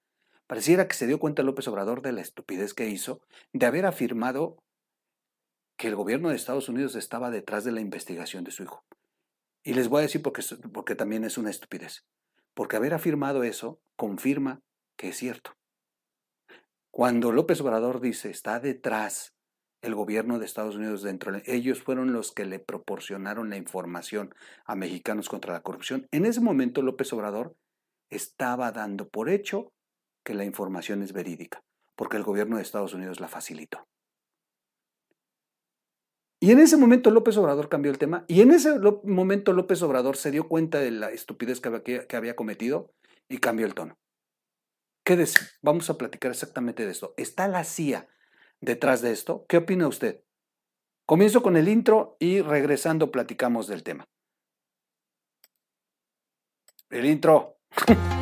Pareciera 0.48 0.88
que 0.88 0.96
se 0.96 1.08
dio 1.08 1.20
cuenta 1.20 1.44
López 1.44 1.68
Obrador 1.68 2.02
de 2.02 2.14
la 2.14 2.22
estupidez 2.22 2.74
que 2.74 2.90
hizo 2.90 3.22
de 3.54 3.66
haber 3.66 3.86
afirmado 3.86 4.58
que 5.78 5.88
el 5.88 5.96
gobierno 5.96 6.30
de 6.30 6.36
Estados 6.36 6.70
Unidos 6.70 6.96
estaba 6.96 7.30
detrás 7.30 7.64
de 7.64 7.72
la 7.72 7.82
investigación 7.82 8.44
de 8.44 8.52
su 8.52 8.64
hijo. 8.64 8.84
Y 9.68 9.74
les 9.74 9.90
voy 9.90 10.00
a 10.00 10.04
decir 10.04 10.22
porque, 10.22 10.42
porque 10.72 10.96
también 10.96 11.26
es 11.26 11.38
una 11.38 11.50
estupidez. 11.50 12.06
Porque 12.54 12.78
haber 12.78 12.94
afirmado 12.94 13.44
eso 13.44 13.82
confirma 13.98 14.62
que 14.96 15.10
es 15.10 15.18
cierto. 15.18 15.58
Cuando 16.90 17.34
López 17.34 17.60
Obrador 17.60 18.00
dice 18.00 18.30
está 18.30 18.62
detrás 18.62 19.36
el 19.82 19.94
gobierno 19.94 20.40
de 20.40 20.46
Estados 20.46 20.78
Unidos 20.78 21.02
dentro, 21.02 21.34
ellos 21.46 21.84
fueron 21.84 22.14
los 22.14 22.32
que 22.32 22.46
le 22.46 22.60
proporcionaron 22.60 23.50
la 23.50 23.58
información 23.58 24.34
a 24.64 24.78
mexicanos 24.78 25.28
contra 25.28 25.52
la 25.52 25.64
corrupción. 25.64 26.08
En 26.12 26.26
ese 26.26 26.40
momento 26.40 26.82
López 26.82 27.12
Obrador 27.12 27.54
estaba 28.10 28.72
dando 28.72 29.10
por 29.10 29.28
hecho 29.28 29.74
que 30.24 30.34
la 30.34 30.46
información 30.46 31.04
es 31.04 31.12
verídica, 31.12 31.62
porque 31.98 32.16
el 32.16 32.24
gobierno 32.24 32.56
de 32.56 32.62
Estados 32.62 32.94
Unidos 32.94 33.20
la 33.20 33.28
facilitó. 33.28 33.86
Y 36.40 36.52
en 36.52 36.60
ese 36.60 36.78
momento 36.78 37.10
López 37.10 37.36
Obrador 37.38 37.68
cambió 37.68 37.92
el 37.92 37.98
tema 37.98 38.24
y 38.28 38.42
en 38.42 38.52
ese 38.52 38.78
momento 39.04 39.54
López 39.54 39.82
Obrador 39.82 40.18
se 40.18 40.30
dio 40.30 40.48
cuenta 40.48 40.80
de 40.80 40.92
la 40.92 41.10
estupidez 41.10 41.60
que 41.62 42.16
había, 42.16 42.36
cometido 42.36 42.94
y 43.28 43.40
cambió 43.40 43.66
el 43.66 43.74
tono. 43.74 43.98
Quédese, 45.04 45.40
vamos 45.62 45.90
a 45.90 45.98
platicar 45.98 46.32
exactamente 46.32 46.86
de 46.86 46.92
esto. 46.92 47.14
¿Está 47.18 47.48
la 47.48 47.64
CIA 47.64 48.08
detrás 48.62 49.02
de 49.02 49.12
esto? 49.12 49.46
¿Qué 49.48 49.58
opina 49.58 49.88
usted? 49.88 50.22
Comienzo 51.08 51.42
con 51.42 51.58
el 51.58 51.70
intro 51.70 52.18
y 52.20 52.42
regresando 52.42 53.12
platicamos 53.12 53.68
del 53.68 53.84
tema. 53.84 54.04
El 56.90 57.06
intro. 57.06 57.58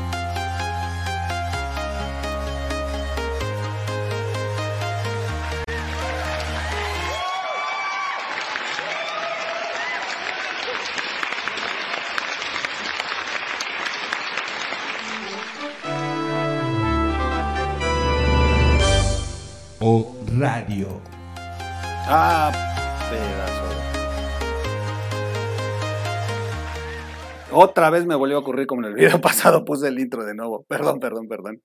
Otra 27.57 27.89
vez 27.89 28.05
me 28.05 28.15
volvió 28.15 28.35
a 28.35 28.39
ocurrir 28.41 28.67
como 28.67 28.81
en 28.81 28.89
el 28.89 28.95
video 28.95 29.21
pasado, 29.21 29.63
puse 29.63 29.87
el 29.87 29.97
intro 29.97 30.25
de 30.25 30.35
nuevo. 30.35 30.65
Perdón, 30.67 30.99
perdón, 30.99 31.29
perdón. 31.29 31.61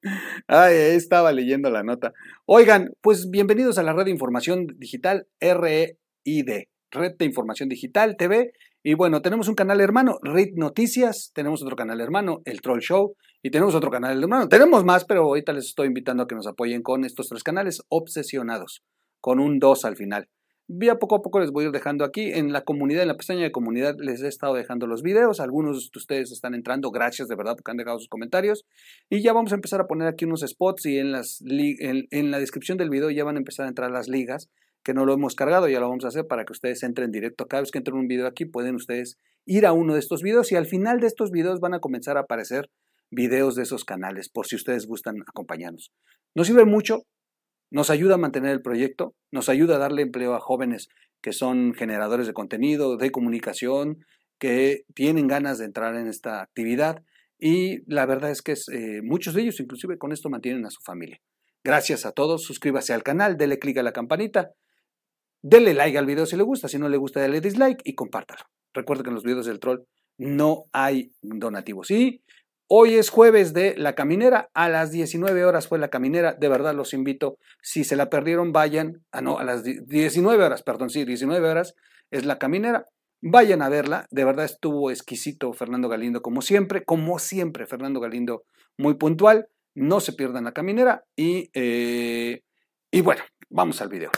Ay, 0.47 0.77
estaba 0.77 1.33
leyendo 1.33 1.69
la 1.69 1.83
nota. 1.83 2.13
Oigan, 2.47 2.91
pues 3.01 3.29
bienvenidos 3.29 3.77
a 3.77 3.83
la 3.83 3.93
red 3.93 4.05
de 4.05 4.13
información 4.13 4.69
digital 4.79 5.27
REID, 5.41 5.97
Red 6.93 7.17
de 7.19 7.25
Información 7.25 7.69
Digital 7.69 8.17
TV. 8.17 8.53
Y 8.85 8.95
bueno, 8.95 9.21
tenemos 9.21 9.49
un 9.49 9.57
canal 9.57 9.81
hermano, 9.81 10.21
REID 10.23 10.55
Noticias, 10.55 11.33
tenemos 11.35 11.61
otro 11.61 11.75
canal 11.75 12.01
hermano, 12.01 12.41
El 12.45 12.61
Troll 12.61 12.81
Show, 12.81 13.17
y 13.43 13.51
tenemos 13.51 13.75
otro 13.75 13.91
canal 13.91 14.17
hermano. 14.17 14.49
Tenemos 14.49 14.85
más, 14.85 15.05
pero 15.05 15.23
ahorita 15.23 15.53
les 15.53 15.67
estoy 15.67 15.89
invitando 15.89 16.23
a 16.23 16.29
que 16.29 16.37
nos 16.37 16.47
apoyen 16.47 16.83
con 16.83 17.05
estos 17.05 17.29
tres 17.29 17.43
canales 17.43 17.83
obsesionados, 17.89 18.85
con 19.21 19.41
un 19.41 19.59
2 19.59 19.85
al 19.85 19.97
final. 19.97 20.29
Vía 20.73 21.01
poco 21.01 21.17
a 21.17 21.23
poco 21.23 21.41
les 21.41 21.51
voy 21.51 21.65
a 21.65 21.67
ir 21.67 21.73
dejando 21.73 22.05
aquí 22.05 22.31
en 22.33 22.53
la 22.53 22.61
comunidad, 22.61 23.03
en 23.03 23.09
la 23.09 23.17
pestaña 23.17 23.43
de 23.43 23.51
comunidad 23.51 23.97
les 23.99 24.23
he 24.23 24.29
estado 24.29 24.55
dejando 24.55 24.87
los 24.87 25.03
videos. 25.03 25.41
Algunos 25.41 25.91
de 25.91 25.99
ustedes 25.99 26.31
están 26.31 26.55
entrando, 26.55 26.93
gracias 26.93 27.27
de 27.27 27.35
verdad 27.35 27.57
porque 27.57 27.73
han 27.73 27.77
dejado 27.77 27.99
sus 27.99 28.09
comentarios. 28.09 28.65
Y 29.09 29.21
ya 29.21 29.33
vamos 29.33 29.51
a 29.51 29.57
empezar 29.57 29.81
a 29.81 29.89
poner 29.89 30.07
aquí 30.07 30.27
unos 30.27 30.43
spots 30.47 30.87
y 30.87 30.99
en, 30.99 31.11
las, 31.11 31.43
en, 31.43 32.07
en 32.13 32.31
la 32.31 32.39
descripción 32.39 32.79
del 32.79 32.89
video 32.89 33.11
ya 33.11 33.25
van 33.25 33.35
a 33.35 33.41
empezar 33.41 33.67
a 33.67 33.69
entrar 33.69 33.91
las 33.91 34.07
ligas 34.07 34.49
que 34.85 34.95
no 34.95 35.05
lo 35.07 35.13
hemos 35.13 35.35
cargado, 35.35 35.69
ya 35.69 35.81
lo 35.81 35.89
vamos 35.89 36.05
a 36.05 36.09
hacer 36.09 36.29
para 36.29 36.45
que 36.45 36.53
ustedes 36.53 36.85
entren 36.85 37.11
directo. 37.11 37.49
Cada 37.49 37.63
vez 37.63 37.73
que 37.73 37.79
entren 37.79 37.97
un 37.97 38.07
video 38.07 38.29
aquí 38.29 38.45
pueden 38.45 38.77
ustedes 38.77 39.19
ir 39.47 39.67
a 39.67 39.73
uno 39.73 39.95
de 39.95 39.99
estos 39.99 40.23
videos 40.23 40.53
y 40.53 40.55
al 40.55 40.67
final 40.67 41.01
de 41.01 41.09
estos 41.09 41.33
videos 41.33 41.59
van 41.59 41.75
a 41.75 41.81
comenzar 41.81 42.17
a 42.17 42.21
aparecer 42.21 42.71
videos 43.11 43.57
de 43.57 43.65
esos 43.65 43.85
canales 43.85 44.29
por 44.29 44.47
si 44.47 44.55
ustedes 44.55 44.87
gustan 44.87 45.17
acompañarnos. 45.27 45.91
Nos 46.37 46.47
sirve 46.47 46.65
mucho, 46.65 47.03
nos 47.71 47.91
ayuda 47.91 48.15
a 48.15 48.19
mantener 48.19 48.53
el 48.53 48.63
proyecto, 48.63 49.15
nos 49.31 49.49
ayuda 49.49 49.77
a 49.77 49.79
darle 49.79 50.03
empleo 50.03 50.35
a 50.35 50.41
jóvenes 50.41 50.89
que 51.21 51.33
son 51.33 51.75
generadores 51.75 52.27
de 52.27 52.33
contenido, 52.33 52.97
de 52.97 53.11
comunicación, 53.11 53.99
que 54.39 54.85
tienen 54.95 55.29
ganas 55.29 55.59
de 55.59 55.67
entrar 55.67 55.95
en 55.97 56.09
esta 56.09 56.41
actividad 56.41 57.03
y 57.39 57.83
la 57.93 58.07
verdad 58.07 58.31
es 58.31 58.43
que 58.43 58.53
eh, 58.53 59.03
muchos 59.03 59.35
de 59.35 59.43
ellos 59.43 59.61
inclusive 59.61 59.99
con 59.99 60.13
esto 60.13 60.31
mantienen 60.31 60.65
a 60.67 60.71
su 60.71 60.81
familia. 60.83 61.21
Gracias 61.63 62.07
a 62.07 62.13
todos, 62.13 62.43
suscríbase 62.43 62.93
al 62.95 63.03
canal, 63.03 63.37
dele 63.37 63.59
clic 63.59 63.77
a 63.79 63.83
la 63.83 63.93
campanita 63.93 64.53
Dele 65.43 65.73
like 65.73 65.97
al 65.97 66.07
video 66.07 66.27
si 66.27 66.37
le 66.37 66.43
gusta, 66.43 66.69
si 66.69 66.79
no 66.79 66.89
le 66.89 66.99
gusta, 66.99 67.21
dele 67.21 67.41
dislike 67.41 67.81
y 67.85 67.95
compártalo. 67.95 68.45
Recuerde 68.75 69.03
que 69.03 69.09
en 69.09 69.15
los 69.15 69.25
videos 69.25 69.47
del 69.47 69.59
troll 69.59 69.85
no 70.19 70.67
hay 70.73 71.13
donativos. 71.23 71.91
Hoy 72.73 72.95
es 72.95 73.11
jueves 73.11 73.53
de 73.53 73.75
La 73.77 73.97
Caminera, 73.97 74.49
a 74.55 74.69
las 74.69 74.93
19 74.93 75.45
horas 75.45 75.67
fue 75.67 75.81
La 75.81 75.91
Caminera, 75.91 76.35
de 76.35 76.49
verdad 76.49 76.73
los 76.73 76.95
invito, 76.95 77.37
si 77.61 77.83
se 77.83 77.97
la 77.97 78.09
perdieron, 78.09 78.53
vayan, 78.53 79.03
ah 79.11 79.21
no, 79.21 79.39
a 79.41 79.45
las 79.45 79.65
19 79.65 80.45
horas, 80.45 80.63
perdón, 80.63 80.89
sí, 80.89 81.05
19 81.05 81.49
horas 81.49 81.75
es 82.13 82.25
La 82.25 82.39
Caminera, 82.39 82.87
vayan 83.21 83.61
a 83.63 83.69
verla, 83.69 84.07
de 84.13 84.25
verdad 84.25 84.45
estuvo 84.45 84.93
exquisito 84.93 85.53
Fernando 85.53 85.89
Galindo 85.89 86.23
como 86.23 86.43
siempre, 86.43 86.85
como 86.85 87.19
siempre 87.19 87.67
Fernando 87.67 87.99
Galindo 87.99 88.45
muy 88.79 88.95
puntual, 88.95 89.49
no 89.75 89.99
se 89.99 90.13
pierdan 90.13 90.45
La 90.45 90.53
Caminera 90.53 91.05
y, 91.17 91.51
eh, 91.55 92.43
y 92.93 93.01
bueno, 93.01 93.23
vamos 93.49 93.83
al 93.83 93.89
video. 93.89 94.13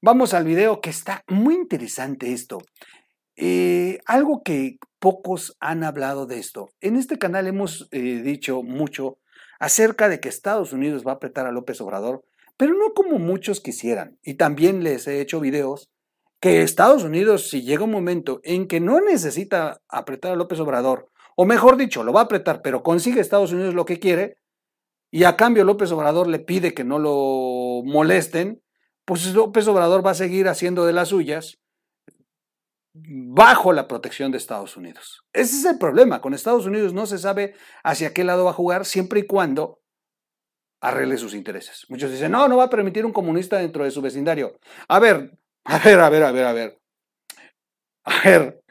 Vamos 0.00 0.32
al 0.32 0.44
video 0.44 0.80
que 0.80 0.90
está 0.90 1.24
muy 1.26 1.54
interesante 1.54 2.32
esto. 2.32 2.58
Eh, 3.34 3.98
algo 4.06 4.42
que 4.44 4.78
pocos 4.98 5.56
han 5.60 5.84
hablado 5.84 6.26
de 6.26 6.38
esto. 6.38 6.70
En 6.80 6.96
este 6.96 7.18
canal 7.18 7.46
hemos 7.46 7.88
eh, 7.90 8.20
dicho 8.22 8.62
mucho 8.62 9.18
acerca 9.58 10.08
de 10.08 10.20
que 10.20 10.28
Estados 10.28 10.72
Unidos 10.72 11.04
va 11.06 11.12
a 11.12 11.14
apretar 11.14 11.46
a 11.46 11.52
López 11.52 11.80
Obrador, 11.80 12.24
pero 12.56 12.74
no 12.74 12.94
como 12.94 13.18
muchos 13.18 13.60
quisieran. 13.60 14.18
Y 14.22 14.34
también 14.34 14.82
les 14.82 15.06
he 15.06 15.20
hecho 15.20 15.40
videos 15.40 15.90
que 16.40 16.62
Estados 16.62 17.04
Unidos, 17.04 17.48
si 17.48 17.62
llega 17.62 17.84
un 17.84 17.90
momento 17.90 18.40
en 18.44 18.68
que 18.68 18.80
no 18.80 19.00
necesita 19.00 19.80
apretar 19.88 20.32
a 20.32 20.36
López 20.36 20.60
Obrador, 20.60 21.10
o 21.34 21.44
mejor 21.44 21.76
dicho, 21.76 22.02
lo 22.02 22.12
va 22.12 22.20
a 22.20 22.24
apretar, 22.24 22.62
pero 22.62 22.82
consigue 22.82 23.20
Estados 23.20 23.52
Unidos 23.52 23.74
lo 23.74 23.84
que 23.84 23.98
quiere, 23.98 24.38
y 25.10 25.24
a 25.24 25.36
cambio 25.36 25.64
López 25.64 25.92
Obrador 25.92 26.26
le 26.26 26.38
pide 26.38 26.74
que 26.74 26.84
no 26.84 26.98
lo 26.98 27.82
molesten, 27.84 28.62
pues 29.04 29.32
López 29.34 29.68
Obrador 29.68 30.04
va 30.04 30.10
a 30.10 30.14
seguir 30.14 30.48
haciendo 30.48 30.84
de 30.84 30.92
las 30.92 31.08
suyas 31.08 31.58
bajo 33.08 33.72
la 33.72 33.88
protección 33.88 34.32
de 34.32 34.38
Estados 34.38 34.76
Unidos. 34.76 35.24
Ese 35.32 35.56
es 35.56 35.64
el 35.64 35.78
problema. 35.78 36.20
Con 36.20 36.34
Estados 36.34 36.66
Unidos 36.66 36.92
no 36.92 37.06
se 37.06 37.18
sabe 37.18 37.54
hacia 37.84 38.12
qué 38.12 38.24
lado 38.24 38.44
va 38.44 38.50
a 38.50 38.54
jugar 38.54 38.84
siempre 38.84 39.20
y 39.20 39.26
cuando 39.26 39.80
arregle 40.80 41.18
sus 41.18 41.34
intereses. 41.34 41.86
Muchos 41.88 42.10
dicen, 42.10 42.32
no, 42.32 42.48
no 42.48 42.56
va 42.56 42.64
a 42.64 42.70
permitir 42.70 43.04
un 43.04 43.12
comunista 43.12 43.58
dentro 43.58 43.84
de 43.84 43.90
su 43.90 44.00
vecindario. 44.00 44.58
A 44.88 44.98
ver, 44.98 45.38
a 45.64 45.78
ver, 45.78 46.00
a 46.00 46.08
ver, 46.08 46.22
a 46.22 46.32
ver, 46.32 46.44
a 46.44 46.52
ver. 46.52 46.78
A 48.04 48.20
ver, 48.24 48.62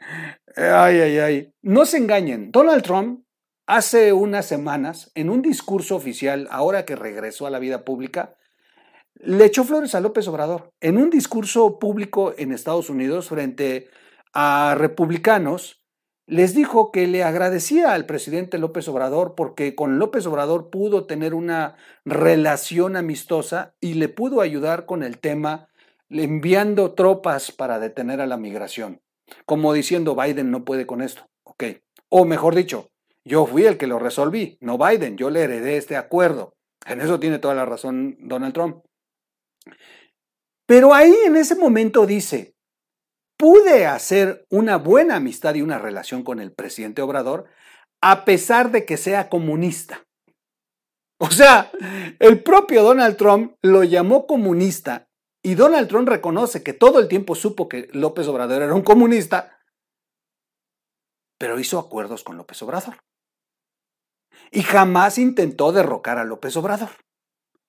ay, 0.56 1.00
ay, 1.00 1.18
ay. 1.18 1.54
No 1.62 1.84
se 1.84 1.98
engañen. 1.98 2.50
Donald 2.50 2.82
Trump 2.82 3.24
hace 3.66 4.12
unas 4.12 4.46
semanas, 4.46 5.10
en 5.14 5.28
un 5.28 5.42
discurso 5.42 5.96
oficial, 5.96 6.48
ahora 6.50 6.84
que 6.86 6.96
regresó 6.96 7.46
a 7.46 7.50
la 7.50 7.58
vida 7.58 7.84
pública, 7.84 8.36
le 9.16 9.44
echó 9.44 9.64
flores 9.64 9.94
a 9.94 10.00
López 10.00 10.26
Obrador. 10.28 10.72
En 10.80 10.96
un 10.96 11.10
discurso 11.10 11.78
público 11.78 12.34
en 12.38 12.52
Estados 12.52 12.88
Unidos 12.88 13.28
frente 13.28 13.88
a 13.90 14.05
republicanos, 14.32 15.82
les 16.26 16.54
dijo 16.54 16.90
que 16.90 17.06
le 17.06 17.22
agradecía 17.22 17.94
al 17.94 18.04
presidente 18.04 18.58
López 18.58 18.88
Obrador 18.88 19.34
porque 19.36 19.74
con 19.74 19.98
López 19.98 20.26
Obrador 20.26 20.70
pudo 20.70 21.06
tener 21.06 21.34
una 21.34 21.76
relación 22.04 22.96
amistosa 22.96 23.74
y 23.80 23.94
le 23.94 24.08
pudo 24.08 24.40
ayudar 24.40 24.86
con 24.86 25.04
el 25.04 25.18
tema 25.18 25.68
enviando 26.10 26.94
tropas 26.94 27.52
para 27.52 27.78
detener 27.78 28.20
a 28.20 28.26
la 28.26 28.36
migración. 28.36 29.00
Como 29.44 29.72
diciendo, 29.72 30.16
Biden 30.16 30.50
no 30.50 30.64
puede 30.64 30.86
con 30.86 31.00
esto. 31.00 31.28
Ok. 31.44 31.64
O 32.08 32.24
mejor 32.24 32.54
dicho, 32.54 32.90
yo 33.24 33.46
fui 33.46 33.64
el 33.64 33.78
que 33.78 33.86
lo 33.86 33.98
resolví, 33.98 34.58
no 34.60 34.78
Biden, 34.78 35.16
yo 35.16 35.30
le 35.30 35.42
heredé 35.42 35.76
este 35.76 35.96
acuerdo. 35.96 36.54
En 36.86 37.00
eso 37.00 37.18
tiene 37.18 37.38
toda 37.38 37.54
la 37.54 37.64
razón 37.64 38.16
Donald 38.20 38.54
Trump. 38.54 38.84
Pero 40.66 40.94
ahí 40.94 41.14
en 41.24 41.36
ese 41.36 41.54
momento 41.54 42.06
dice, 42.06 42.55
pude 43.36 43.86
hacer 43.86 44.46
una 44.50 44.76
buena 44.76 45.16
amistad 45.16 45.54
y 45.54 45.62
una 45.62 45.78
relación 45.78 46.22
con 46.22 46.40
el 46.40 46.52
presidente 46.52 47.02
Obrador 47.02 47.46
a 48.02 48.24
pesar 48.24 48.70
de 48.70 48.84
que 48.84 48.96
sea 48.96 49.28
comunista. 49.28 50.04
O 51.18 51.30
sea, 51.30 51.70
el 52.18 52.42
propio 52.42 52.82
Donald 52.82 53.16
Trump 53.16 53.56
lo 53.62 53.84
llamó 53.84 54.26
comunista 54.26 55.08
y 55.42 55.54
Donald 55.54 55.88
Trump 55.88 56.08
reconoce 56.08 56.62
que 56.62 56.72
todo 56.72 56.98
el 56.98 57.08
tiempo 57.08 57.34
supo 57.34 57.68
que 57.68 57.88
López 57.92 58.26
Obrador 58.28 58.62
era 58.62 58.74
un 58.74 58.82
comunista, 58.82 59.58
pero 61.38 61.58
hizo 61.58 61.78
acuerdos 61.78 62.24
con 62.24 62.36
López 62.36 62.60
Obrador. 62.62 62.98
Y 64.50 64.62
jamás 64.62 65.18
intentó 65.18 65.72
derrocar 65.72 66.18
a 66.18 66.24
López 66.24 66.56
Obrador. 66.56 66.90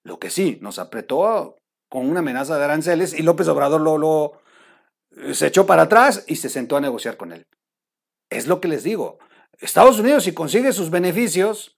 Lo 0.04 0.20
que 0.20 0.30
sí, 0.30 0.58
nos 0.62 0.80
apretó 0.80 1.58
con 1.90 2.10
una 2.10 2.20
amenaza 2.20 2.58
de 2.58 2.66
aranceles 2.66 3.14
y 3.14 3.24
López 3.24 3.48
Obrador 3.48 3.82
lo, 3.82 3.98
lo, 3.98 4.42
se 5.34 5.48
echó 5.48 5.66
para 5.66 5.84
atrás 5.84 6.24
y 6.28 6.36
se 6.38 6.50
sentó 6.50 6.78
a 6.78 6.82
negociar 6.82 7.18
con 7.18 7.32
él. 7.32 7.46
Es 8.30 8.48
lo 8.48 8.60
que 8.60 8.68
les 8.68 8.84
digo. 8.84 9.20
Estados 9.60 10.00
Unidos, 10.00 10.24
si 10.24 10.34
consigue 10.34 10.72
sus 10.72 10.90
beneficios, 10.90 11.78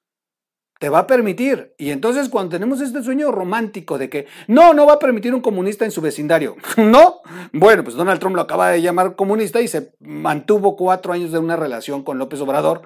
te 0.79 0.89
va 0.89 1.00
a 1.00 1.08
permitir. 1.08 1.75
Y 1.77 1.91
entonces 1.91 2.29
cuando 2.29 2.51
tenemos 2.51 2.81
este 2.81 3.03
sueño 3.03 3.31
romántico 3.31 3.98
de 3.98 4.10
que 4.10 4.27
no, 4.48 4.74
no 4.74 4.86
va 4.86 4.93
a 4.93 5.00
permitir 5.00 5.36
un 5.36 5.41
comunista 5.41 5.86
en 5.86 5.91
su 5.91 6.01
vecindario. 6.01 6.55
no. 6.77 7.22
Bueno, 7.51 7.84
pues 7.84 7.96
Donald 7.96 8.19
Trump 8.19 8.36
lo 8.36 8.41
acaba 8.41 8.72
de 8.72 8.81
llamar 8.81 9.15
comunista 9.15 9.62
y 9.62 9.67
se 9.67 9.93
mantuvo 10.00 10.75
cuatro 10.75 11.13
años 11.13 11.31
de 11.31 11.39
una 11.39 11.58
relación 11.58 12.03
con 12.03 12.17
López 12.17 12.39
Obrador, 12.41 12.84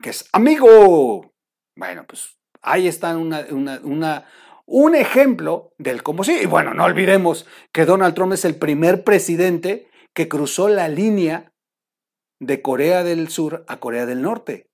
que 0.00 0.10
es 0.10 0.28
amigo. 0.32 1.32
Bueno, 1.76 2.04
pues 2.06 2.36
ahí 2.62 2.86
está 2.86 3.16
una, 3.16 3.44
una, 3.50 3.80
una, 3.82 4.24
un 4.66 4.94
ejemplo 4.94 5.72
del 5.78 6.02
cómo 6.02 6.24
sí. 6.24 6.38
Y 6.42 6.46
bueno, 6.46 6.74
no 6.74 6.84
olvidemos 6.84 7.46
que 7.72 7.84
Donald 7.84 8.14
Trump 8.14 8.32
es 8.32 8.44
el 8.44 8.56
primer 8.56 9.04
presidente 9.04 9.88
que 10.12 10.28
cruzó 10.28 10.68
la 10.68 10.88
línea 10.88 11.52
de 12.40 12.62
Corea 12.62 13.02
del 13.02 13.28
Sur 13.28 13.64
a 13.68 13.78
Corea 13.78 14.06
del 14.06 14.22
Norte 14.22 14.68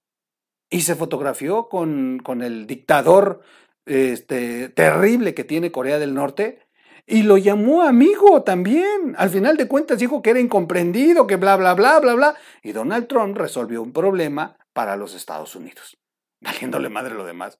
y 0.71 0.83
se 0.83 0.95
fotografió 0.95 1.69
con, 1.69 2.21
con 2.23 2.43
el 2.43 2.67
dictador 2.67 3.43
este, 3.87 4.69
terrible 4.69 5.35
que 5.35 5.45
tiene 5.45 5.73
Corea 5.73 5.99
del 5.99 6.15
Norte 6.15 6.61
y 7.07 7.25
lo 7.25 7.37
llamó 7.39 7.83
amigo 7.83 8.43
también. 8.43 9.15
Al 9.17 9.31
final 9.31 9.57
de 9.57 9.67
cuentas 9.67 9.99
dijo 9.99 10.23
que 10.23 10.31
era 10.31 10.39
incomprendido, 10.39 11.27
que 11.27 11.37
bla, 11.37 11.57
bla, 11.57 11.75
bla, 11.75 11.99
bla, 11.99 12.15
bla. 12.15 12.35
Y 12.63 12.73
Donald 12.73 13.09
Trump 13.09 13.37
resolvió 13.37 13.83
un 13.83 13.93
problema 13.93 14.57
para 14.73 14.97
los 14.97 15.15
Estados 15.15 15.57
Unidos. 15.57 15.99
valiéndole 16.41 16.89
madre 16.89 17.15
lo 17.15 17.25
demás. 17.25 17.59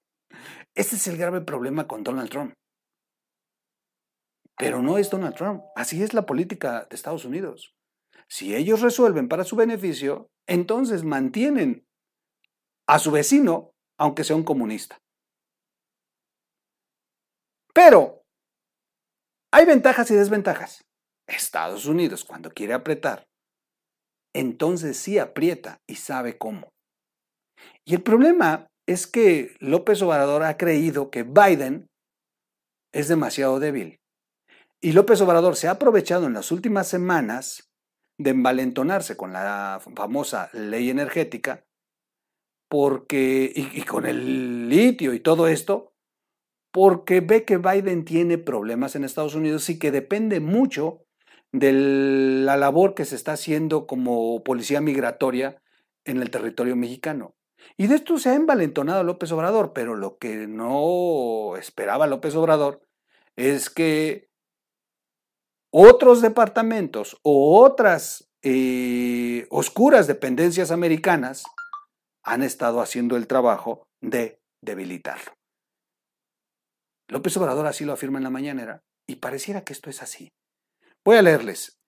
Ese 0.75 0.97
es 0.97 1.07
el 1.09 1.17
grave 1.17 1.41
problema 1.41 1.87
con 1.87 2.03
Donald 2.03 2.31
Trump. 2.31 2.55
Pero 4.57 4.83
no 4.83 4.99
es 4.99 5.11
Donald 5.11 5.35
Trump, 5.35 5.63
así 5.75 6.03
es 6.03 6.13
la 6.13 6.27
política 6.27 6.87
de 6.89 6.95
Estados 6.95 7.25
Unidos. 7.25 7.75
Si 8.29 8.55
ellos 8.55 8.81
resuelven 8.81 9.29
para 9.29 9.45
su 9.45 9.57
beneficio, 9.57 10.31
entonces 10.47 11.03
mantienen 11.03 11.87
a 12.87 12.99
su 12.99 13.11
vecino, 13.11 13.73
aunque 13.99 14.25
sea 14.25 14.37
un 14.37 14.45
comunista. 14.45 14.99
Pero 17.73 18.23
hay 19.53 19.65
ventajas 19.65 20.11
y 20.11 20.15
desventajas. 20.15 20.85
Estados 21.27 21.87
Unidos, 21.87 22.25
cuando 22.25 22.51
quiere 22.51 22.75
apretar, 22.75 23.27
entonces 24.35 24.97
sí 24.97 25.19
aprieta 25.19 25.81
y 25.89 25.97
sabe 25.97 26.39
cómo. 26.39 26.69
Y 27.85 27.95
el 27.95 28.03
problema 28.03 28.70
es 28.91 29.07
que 29.07 29.55
López 29.61 30.03
Obrador 30.03 30.43
ha 30.43 30.57
creído 30.57 31.11
que 31.11 31.23
Biden 31.23 31.89
es 32.93 33.07
demasiado 33.07 33.61
débil. 33.61 34.01
Y 34.81 34.93
López 34.93 35.21
Obrador 35.21 35.55
se 35.55 35.69
ha 35.69 35.73
aprovechado 35.73 36.27
en 36.27 36.33
las 36.33 36.51
últimas 36.51 36.89
semanas 36.89 37.71
de 38.19 38.31
envalentonarse 38.31 39.17
con 39.17 39.33
la 39.33 39.81
famosa 39.95 40.51
ley 40.53 40.91
energética 40.91 41.65
porque, 42.69 43.53
y, 43.55 43.83
con 43.83 44.07
el 44.07 44.69
litio 44.69 45.15
y 45.15 45.21
todo 45.21 45.47
esto, 45.47 45.93
porque 46.73 47.21
ve 47.21 47.45
que 47.45 47.59
Biden 47.59 48.05
tiene 48.05 48.39
problemas 48.39 48.97
en 48.97 49.05
Estados 49.05 49.37
Unidos 49.37 49.71
y 49.71 49.79
que 49.79 49.93
depende 49.93 50.41
mucho 50.41 51.05
de 51.53 51.73
la 51.73 52.57
labor 52.57 52.95
que 52.95 53.05
se 53.05 53.15
está 53.15 53.35
haciendo 53.35 53.87
como 53.87 54.43
policía 54.43 54.81
migratoria 54.81 55.63
en 56.05 56.23
el 56.23 56.31
territorio 56.31 56.75
mexicano. 56.75 57.35
Y 57.77 57.87
de 57.87 57.95
esto 57.95 58.19
se 58.19 58.31
ha 58.31 58.35
envalentonado 58.35 59.05
López 59.05 59.33
Obrador, 59.33 59.73
pero 59.73 59.95
lo 59.95 60.19
que 60.19 60.47
no 60.47 61.57
esperaba 61.57 62.07
López 62.07 62.35
Obrador 62.35 62.83
es 63.37 63.71
que 63.71 64.29
otros 65.73 66.21
departamentos 66.21 67.19
o 67.23 67.61
otras 67.63 68.29
eh, 68.43 69.47
oscuras 69.51 70.07
dependencias 70.07 70.71
americanas 70.71 71.45
han 72.25 72.43
estado 72.43 72.81
haciendo 72.81 73.17
el 73.17 73.27
trabajo 73.27 73.87
de 74.03 74.41
debilitarlo. 74.63 75.33
López 77.09 77.37
Obrador 77.37 77.67
así 77.67 77.85
lo 77.85 77.93
afirma 77.93 78.19
en 78.19 78.25
la 78.25 78.31
mañanera 78.31 78.83
y 79.09 79.17
pareciera 79.17 79.65
que 79.65 79.73
esto 79.73 79.91
es 79.91 80.03
así. 80.03 80.29
Voy 81.05 81.17
a 81.17 81.23
leerles. 81.23 81.80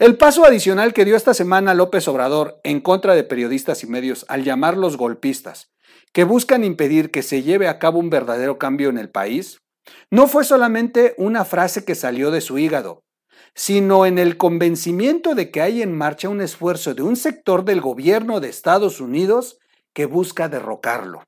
El 0.00 0.16
paso 0.16 0.44
adicional 0.44 0.92
que 0.92 1.04
dio 1.04 1.14
esta 1.14 1.34
semana 1.34 1.72
López 1.72 2.08
Obrador 2.08 2.60
en 2.64 2.80
contra 2.80 3.14
de 3.14 3.22
periodistas 3.22 3.84
y 3.84 3.86
medios 3.86 4.26
al 4.28 4.42
llamarlos 4.42 4.96
golpistas, 4.96 5.72
que 6.12 6.24
buscan 6.24 6.64
impedir 6.64 7.12
que 7.12 7.22
se 7.22 7.44
lleve 7.44 7.68
a 7.68 7.78
cabo 7.78 8.00
un 8.00 8.10
verdadero 8.10 8.58
cambio 8.58 8.88
en 8.88 8.98
el 8.98 9.08
país, 9.08 9.62
no 10.10 10.26
fue 10.26 10.42
solamente 10.42 11.14
una 11.16 11.44
frase 11.44 11.84
que 11.84 11.94
salió 11.94 12.32
de 12.32 12.40
su 12.40 12.58
hígado, 12.58 13.04
sino 13.54 14.04
en 14.04 14.18
el 14.18 14.36
convencimiento 14.36 15.36
de 15.36 15.52
que 15.52 15.62
hay 15.62 15.80
en 15.80 15.96
marcha 15.96 16.28
un 16.28 16.40
esfuerzo 16.40 16.94
de 16.94 17.02
un 17.02 17.14
sector 17.14 17.64
del 17.64 17.80
gobierno 17.80 18.40
de 18.40 18.48
Estados 18.48 19.00
Unidos 19.00 19.58
que 19.92 20.06
busca 20.06 20.48
derrocarlo. 20.48 21.22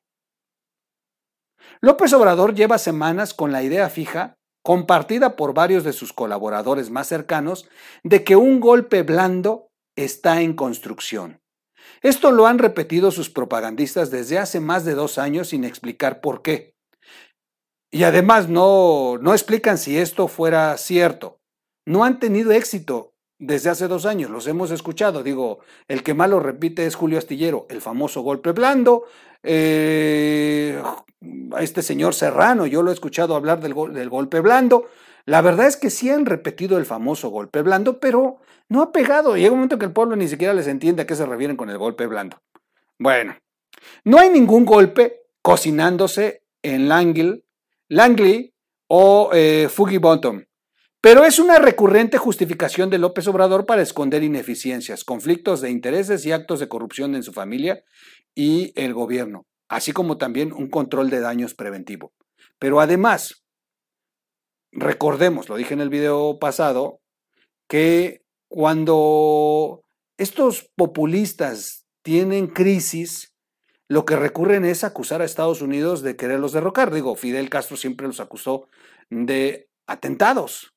López 1.80 2.12
Obrador 2.14 2.52
lleva 2.52 2.78
semanas 2.78 3.32
con 3.32 3.52
la 3.52 3.62
idea 3.62 3.88
fija, 3.90 4.38
compartida 4.66 5.36
por 5.36 5.54
varios 5.54 5.84
de 5.84 5.92
sus 5.92 6.12
colaboradores 6.12 6.90
más 6.90 7.06
cercanos, 7.06 7.68
de 8.02 8.24
que 8.24 8.34
un 8.34 8.58
golpe 8.58 9.04
blando 9.04 9.70
está 9.94 10.42
en 10.42 10.54
construcción. 10.54 11.40
Esto 12.02 12.32
lo 12.32 12.48
han 12.48 12.58
repetido 12.58 13.12
sus 13.12 13.30
propagandistas 13.30 14.10
desde 14.10 14.38
hace 14.38 14.58
más 14.58 14.84
de 14.84 14.96
dos 14.96 15.18
años 15.18 15.50
sin 15.50 15.62
explicar 15.62 16.20
por 16.20 16.42
qué. 16.42 16.74
Y 17.92 18.02
además 18.02 18.48
no, 18.48 19.18
no 19.18 19.34
explican 19.34 19.78
si 19.78 19.98
esto 19.98 20.26
fuera 20.26 20.76
cierto. 20.78 21.38
No 21.86 22.02
han 22.02 22.18
tenido 22.18 22.50
éxito 22.50 23.14
desde 23.38 23.70
hace 23.70 23.88
dos 23.88 24.06
años, 24.06 24.30
los 24.30 24.46
hemos 24.46 24.70
escuchado. 24.70 25.22
Digo, 25.22 25.60
el 25.88 26.02
que 26.02 26.14
más 26.14 26.30
lo 26.30 26.40
repite 26.40 26.86
es 26.86 26.94
Julio 26.94 27.18
Astillero, 27.18 27.66
el 27.68 27.80
famoso 27.80 28.22
golpe 28.22 28.52
blando. 28.52 29.04
Eh, 29.42 30.80
a 31.52 31.62
este 31.62 31.82
señor 31.82 32.14
Serrano, 32.14 32.66
yo 32.66 32.82
lo 32.82 32.90
he 32.90 32.94
escuchado 32.94 33.34
hablar 33.34 33.60
del, 33.60 33.74
golpe 33.74 34.40
blando. 34.40 34.88
La 35.24 35.42
verdad 35.42 35.66
es 35.66 35.76
que 35.76 35.90
sí 35.90 36.10
han 36.10 36.26
repetido 36.26 36.78
el 36.78 36.86
famoso 36.86 37.30
golpe 37.30 37.62
blando, 37.62 38.00
pero 38.00 38.38
no 38.68 38.82
ha 38.82 38.92
pegado. 38.92 39.36
Llega 39.36 39.50
un 39.50 39.58
momento 39.58 39.78
que 39.78 39.86
el 39.86 39.92
pueblo 39.92 40.16
ni 40.16 40.28
siquiera 40.28 40.54
les 40.54 40.66
entiende 40.66 41.02
a 41.02 41.06
qué 41.06 41.14
se 41.14 41.26
refieren 41.26 41.56
con 41.56 41.70
el 41.70 41.78
golpe 41.78 42.06
blando. 42.06 42.40
Bueno, 42.98 43.36
no 44.04 44.18
hay 44.18 44.30
ningún 44.30 44.64
golpe 44.64 45.22
cocinándose 45.42 46.44
en 46.62 46.88
Langley, 46.88 47.44
Langley 47.88 48.54
o 48.88 49.30
eh, 49.32 49.68
Bottom. 50.00 50.44
Pero 51.06 51.24
es 51.24 51.38
una 51.38 51.60
recurrente 51.60 52.18
justificación 52.18 52.90
de 52.90 52.98
López 52.98 53.28
Obrador 53.28 53.64
para 53.64 53.80
esconder 53.80 54.24
ineficiencias, 54.24 55.04
conflictos 55.04 55.60
de 55.60 55.70
intereses 55.70 56.26
y 56.26 56.32
actos 56.32 56.58
de 56.58 56.66
corrupción 56.66 57.14
en 57.14 57.22
su 57.22 57.32
familia 57.32 57.84
y 58.34 58.72
el 58.74 58.92
gobierno, 58.92 59.46
así 59.68 59.92
como 59.92 60.18
también 60.18 60.52
un 60.52 60.68
control 60.68 61.08
de 61.08 61.20
daños 61.20 61.54
preventivo. 61.54 62.12
Pero 62.58 62.80
además, 62.80 63.44
recordemos, 64.72 65.48
lo 65.48 65.54
dije 65.54 65.74
en 65.74 65.80
el 65.80 65.90
video 65.90 66.40
pasado, 66.40 66.98
que 67.68 68.24
cuando 68.48 69.84
estos 70.18 70.68
populistas 70.74 71.86
tienen 72.02 72.48
crisis, 72.48 73.32
lo 73.86 74.04
que 74.06 74.16
recurren 74.16 74.64
es 74.64 74.82
acusar 74.82 75.22
a 75.22 75.24
Estados 75.24 75.62
Unidos 75.62 76.02
de 76.02 76.16
quererlos 76.16 76.50
derrocar. 76.50 76.92
Digo, 76.92 77.14
Fidel 77.14 77.48
Castro 77.48 77.76
siempre 77.76 78.08
los 78.08 78.18
acusó 78.18 78.66
de 79.08 79.68
atentados. 79.86 80.75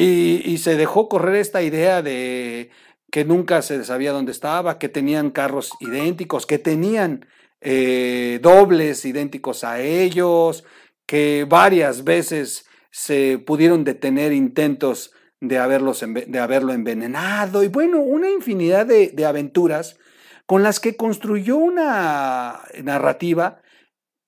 Y, 0.00 0.58
se 0.58 0.76
dejó 0.76 1.08
correr 1.08 1.34
esta 1.34 1.60
idea 1.60 2.02
de 2.02 2.70
que 3.10 3.24
nunca 3.24 3.62
se 3.62 3.82
sabía 3.84 4.12
dónde 4.12 4.30
estaba, 4.30 4.78
que 4.78 4.88
tenían 4.88 5.30
carros 5.30 5.72
idénticos, 5.80 6.46
que 6.46 6.58
tenían 6.58 7.26
eh, 7.60 8.38
dobles 8.40 9.04
idénticos 9.04 9.64
a 9.64 9.80
ellos, 9.80 10.62
que 11.04 11.44
varias 11.48 12.04
veces 12.04 12.66
se 12.92 13.38
pudieron 13.44 13.82
detener 13.82 14.32
intentos 14.32 15.12
de, 15.40 15.58
haberlos, 15.58 16.04
de 16.06 16.38
haberlo 16.38 16.72
envenenado, 16.72 17.64
y 17.64 17.68
bueno, 17.68 17.98
una 17.98 18.30
infinidad 18.30 18.86
de, 18.86 19.26
aventuras 19.26 19.98
con 20.46 20.62
las 20.62 20.78
que 20.78 20.96
construyó 20.96 21.56
una 21.56 22.60
narrativa 22.84 23.60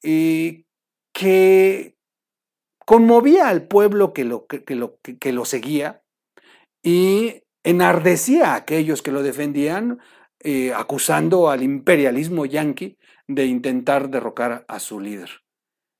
eh, 0.02 0.64
que 1.12 1.94
conmovía 2.90 3.48
al 3.48 3.68
pueblo 3.68 4.12
que 4.12 4.24
lo, 4.24 4.48
que, 4.48 4.74
lo, 4.74 4.98
que 4.98 5.32
lo 5.32 5.44
seguía 5.44 6.02
y 6.82 7.44
enardecía 7.62 8.50
a 8.50 8.56
aquellos 8.56 9.00
que 9.00 9.12
lo 9.12 9.22
defendían, 9.22 10.00
eh, 10.40 10.72
acusando 10.74 11.50
al 11.50 11.62
imperialismo 11.62 12.46
yanqui 12.46 12.98
de 13.28 13.46
intentar 13.46 14.10
derrocar 14.10 14.64
a 14.66 14.80
su 14.80 14.98
líder. 14.98 15.30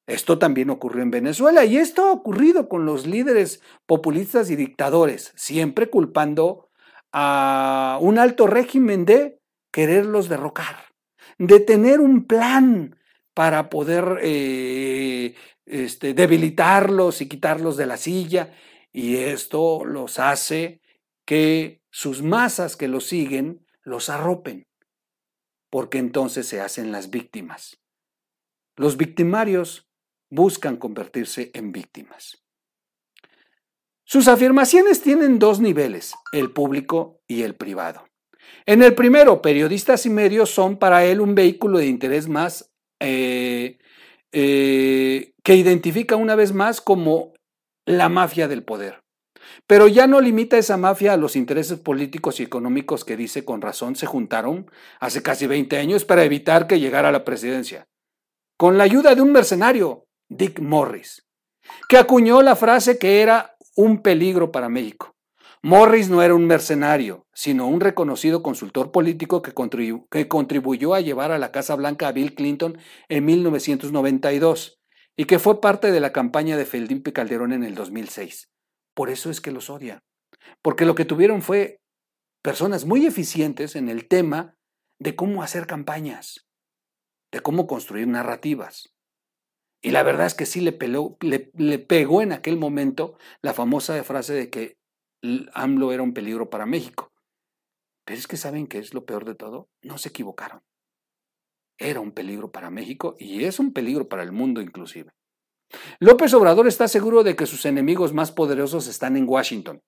Esto 0.08 0.40
también 0.40 0.68
ocurrió 0.68 1.04
en 1.04 1.12
Venezuela 1.12 1.64
y 1.64 1.76
esto 1.76 2.06
ha 2.06 2.10
ocurrido 2.10 2.68
con 2.68 2.84
los 2.86 3.06
líderes 3.06 3.62
populistas 3.86 4.50
y 4.50 4.56
dictadores, 4.56 5.32
siempre 5.36 5.90
culpando 5.90 6.70
a 7.12 7.98
un 8.00 8.18
alto 8.18 8.48
régimen 8.48 9.04
de 9.04 9.38
quererlos 9.70 10.28
derrocar, 10.28 10.86
de 11.38 11.60
tener 11.60 12.00
un 12.00 12.26
plan 12.26 12.96
para 13.32 13.70
poder 13.70 14.18
eh, 14.22 15.36
este, 15.70 16.14
debilitarlos 16.14 17.20
y 17.20 17.28
quitarlos 17.28 17.76
de 17.76 17.86
la 17.86 17.96
silla, 17.96 18.52
y 18.92 19.16
esto 19.16 19.84
los 19.84 20.18
hace 20.18 20.80
que 21.24 21.82
sus 21.90 22.22
masas 22.22 22.76
que 22.76 22.88
los 22.88 23.06
siguen 23.06 23.66
los 23.82 24.08
arropen, 24.08 24.66
porque 25.70 25.98
entonces 25.98 26.46
se 26.46 26.60
hacen 26.60 26.92
las 26.92 27.10
víctimas. 27.10 27.80
Los 28.76 28.96
victimarios 28.96 29.88
buscan 30.28 30.76
convertirse 30.76 31.50
en 31.54 31.72
víctimas. 31.72 32.42
Sus 34.04 34.26
afirmaciones 34.26 35.02
tienen 35.02 35.38
dos 35.38 35.60
niveles, 35.60 36.14
el 36.32 36.52
público 36.52 37.20
y 37.28 37.42
el 37.42 37.54
privado. 37.54 38.08
En 38.66 38.82
el 38.82 38.94
primero, 38.94 39.40
periodistas 39.40 40.06
y 40.06 40.10
medios 40.10 40.50
son 40.50 40.78
para 40.78 41.04
él 41.04 41.20
un 41.20 41.34
vehículo 41.34 41.78
de 41.78 41.86
interés 41.86 42.28
más 42.28 42.72
eh, 42.98 43.78
eh, 44.32 45.32
que 45.42 45.56
identifica 45.56 46.16
una 46.16 46.34
vez 46.34 46.52
más 46.52 46.80
como 46.80 47.34
la 47.86 48.08
mafia 48.08 48.48
del 48.48 48.62
poder. 48.62 49.00
Pero 49.66 49.88
ya 49.88 50.06
no 50.06 50.20
limita 50.20 50.58
esa 50.58 50.76
mafia 50.76 51.12
a 51.12 51.16
los 51.16 51.36
intereses 51.36 51.78
políticos 51.78 52.40
y 52.40 52.42
económicos 52.42 53.04
que 53.04 53.16
dice 53.16 53.44
con 53.44 53.60
razón 53.60 53.96
se 53.96 54.06
juntaron 54.06 54.70
hace 55.00 55.22
casi 55.22 55.46
20 55.46 55.78
años 55.78 56.04
para 56.04 56.24
evitar 56.24 56.66
que 56.66 56.80
llegara 56.80 57.08
a 57.08 57.12
la 57.12 57.24
presidencia. 57.24 57.88
Con 58.56 58.78
la 58.78 58.84
ayuda 58.84 59.14
de 59.14 59.22
un 59.22 59.32
mercenario, 59.32 60.04
Dick 60.28 60.60
Morris, 60.60 61.26
que 61.88 61.98
acuñó 61.98 62.42
la 62.42 62.56
frase 62.56 62.98
que 62.98 63.22
era 63.22 63.56
un 63.74 64.02
peligro 64.02 64.52
para 64.52 64.68
México 64.68 65.14
Morris 65.62 66.08
no 66.08 66.22
era 66.22 66.34
un 66.34 66.46
mercenario, 66.46 67.26
sino 67.34 67.66
un 67.66 67.80
reconocido 67.80 68.42
consultor 68.42 68.92
político 68.92 69.42
que, 69.42 69.52
contribuyó 69.52 70.94
a 70.94 71.00
llevar 71.02 71.32
a 71.32 71.38
la 71.38 71.52
Casa 71.52 71.74
Blanca 71.74 72.08
a 72.08 72.12
Bill 72.12 72.34
Clinton 72.34 72.78
en 73.10 73.24
1992 73.26 74.80
y 75.16 75.26
que 75.26 75.38
fue 75.38 75.60
parte 75.60 75.92
de 75.92 76.00
la 76.00 76.12
campaña 76.12 76.56
de 76.56 76.64
Felipe 76.64 77.12
Calderón 77.12 77.52
en 77.52 77.62
el 77.62 77.74
2006. 77.74 78.48
Por 78.94 79.10
eso 79.10 79.28
es 79.28 79.42
que 79.42 79.52
los 79.52 79.68
odia, 79.68 80.02
porque 80.62 80.86
lo 80.86 80.94
que 80.94 81.04
tuvieron 81.04 81.42
fue 81.42 81.82
personas 82.42 82.86
muy 82.86 83.04
eficientes 83.04 83.76
en 83.76 83.90
el 83.90 84.08
tema 84.08 84.56
de 84.98 85.14
cómo 85.14 85.42
hacer 85.42 85.66
campañas, 85.66 86.46
de 87.32 87.40
cómo 87.40 87.66
construir 87.66 88.08
narrativas. 88.08 88.94
Y 89.82 89.90
la 89.90 90.02
verdad 90.02 90.26
es 90.26 90.34
que 90.34 90.46
sí 90.46 90.60
le, 90.62 90.78
le, 91.20 91.78
pegó 91.78 92.22
en 92.22 92.32
aquel 92.32 92.56
momento 92.58 93.18
la 93.42 93.52
famosa 93.52 94.02
frase 94.04 94.32
de 94.32 94.48
que 94.48 94.79
AMLO 95.52 95.92
era 95.92 96.02
un 96.02 96.14
peligro 96.14 96.50
para 96.50 96.66
México. 96.66 97.12
Pero 98.04 98.18
es 98.18 98.26
que 98.26 98.36
saben 98.36 98.66
que 98.66 98.78
es 98.78 98.94
lo 98.94 99.04
peor 99.04 99.24
de 99.24 99.34
todo, 99.34 99.68
no 99.82 99.98
se 99.98 100.08
equivocaron. 100.08 100.62
Era 101.78 102.00
un 102.00 102.12
peligro 102.12 102.50
para 102.50 102.70
México 102.70 103.16
y 103.18 103.44
es 103.44 103.58
un 103.58 103.72
peligro 103.72 104.08
para 104.08 104.22
el 104.22 104.32
mundo 104.32 104.60
inclusive. 104.60 105.12
López 105.98 106.34
Obrador 106.34 106.66
está 106.66 106.88
seguro 106.88 107.22
de 107.22 107.36
que 107.36 107.46
sus 107.46 107.64
enemigos 107.64 108.12
más 108.12 108.32
poderosos 108.32 108.86
están 108.86 109.16
en 109.16 109.28
Washington. 109.28 109.82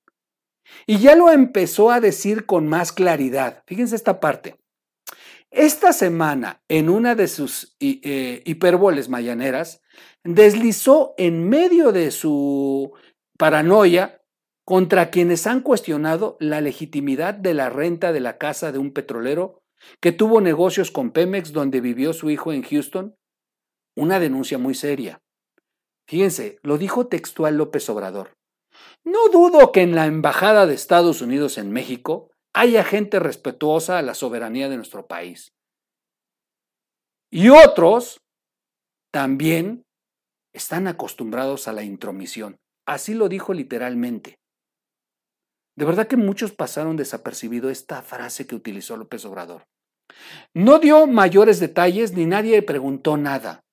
Y 0.87 0.99
ya 0.99 1.17
lo 1.17 1.31
empezó 1.31 1.91
a 1.91 2.01
decir 2.01 2.47
con 2.47 2.69
más 2.69 2.93
claridad. 2.93 3.63
Fíjense 3.67 3.97
esta 3.97 4.21
parte. 4.21 4.59
Esta 5.51 5.93
semana, 5.93 6.63
en 6.69 6.89
una 6.89 7.15
de 7.15 7.29
sus 7.29 7.77
eh, 7.81 8.43
hipérboles 8.47 9.11
mayaneras, 9.11 9.83
deslizó 10.25 11.15
en 11.19 11.49
medio 11.49 11.93
de 11.93 12.11
su 12.11 12.93
paranoia 13.37 14.22
contra 14.65 15.11
quienes 15.11 15.47
han 15.47 15.61
cuestionado 15.61 16.37
la 16.41 16.61
legitimidad 16.61 17.35
de 17.35 17.55
la 17.55 17.69
renta 17.69 18.13
de 18.13 18.21
la 18.21 18.39
casa 18.39 18.73
de 18.73 18.79
un 18.79 18.93
petrolero 18.93 19.63
que 20.01 20.13
tuvo 20.13 20.41
negocios 20.41 20.91
con 20.91 21.11
Pemex 21.11 21.53
donde 21.53 21.81
vivió 21.81 22.13
su 22.13 22.31
hijo 22.31 22.53
en 22.53 22.63
Houston. 22.63 23.17
Una 23.97 24.21
denuncia 24.21 24.59
muy 24.59 24.75
seria. 24.75 25.21
Fíjense, 26.07 26.59
lo 26.63 26.79
dijo 26.79 27.09
textual 27.09 27.57
López 27.57 27.89
Obrador. 27.89 28.37
No 29.05 29.29
dudo 29.29 29.73
que 29.73 29.83
en 29.83 29.95
la 29.95 30.07
Embajada 30.07 30.67
de 30.67 30.75
Estados 30.75 31.21
Unidos 31.21 31.59
en 31.59 31.73
México 31.73 32.31
haya 32.55 32.85
gente 32.85 33.19
respetuosa 33.19 33.99
a 33.99 34.03
la 34.03 34.15
soberanía 34.15 34.69
de 34.69 34.77
nuestro 34.77 35.07
país. 35.07 35.53
Y 37.31 37.49
otros 37.49 38.21
también 39.11 39.85
están 40.53 40.87
acostumbrados 40.87 41.67
a 41.67 41.73
la 41.73 41.83
intromisión. 41.83 42.59
Así 42.87 43.15
lo 43.15 43.29
dijo 43.29 43.55
literalmente. 43.55 44.42
De 45.75 45.85
verdad 45.85 46.07
que 46.07 46.17
muchos 46.17 46.53
pasaron 46.53 46.97
desapercibido 46.97 47.71
esta 47.71 48.03
frase 48.03 48.47
que 48.47 48.55
utilizó 48.55 48.97
López 48.97 49.25
Obrador. 49.25 49.67
No 50.53 50.79
dio 50.79 51.07
mayores 51.07 51.61
detalles 51.61 52.13
ni 52.13 52.27
nadie 52.27 52.61
preguntó 52.63 53.17
nada, 53.17 53.65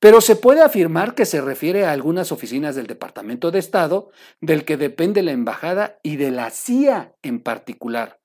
pero 0.00 0.20
se 0.20 0.34
puede 0.36 0.62
afirmar 0.62 1.14
que 1.14 1.26
se 1.26 1.40
refiere 1.40 1.84
a 1.84 1.92
algunas 1.92 2.32
oficinas 2.32 2.74
del 2.74 2.86
Departamento 2.86 3.50
de 3.50 3.58
Estado, 3.58 4.10
del 4.40 4.64
que 4.64 4.76
depende 4.76 5.22
la 5.22 5.32
Embajada 5.32 5.98
y 6.02 6.16
de 6.16 6.30
la 6.30 6.50
CIA 6.50 7.14
en 7.22 7.40
particular, 7.40 8.20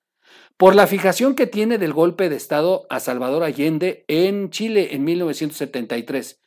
por 0.58 0.74
la 0.74 0.88
fijación 0.88 1.36
que 1.36 1.48
tiene 1.48 1.78
del 1.78 1.94
golpe 1.94 2.30
de 2.30 2.38
Estado 2.38 2.88
a 2.90 3.00
Salvador 3.02 3.44
Allende 3.44 4.06
en 4.08 4.50
Chile 4.50 4.90
en 4.92 5.04
1973, 5.04 6.42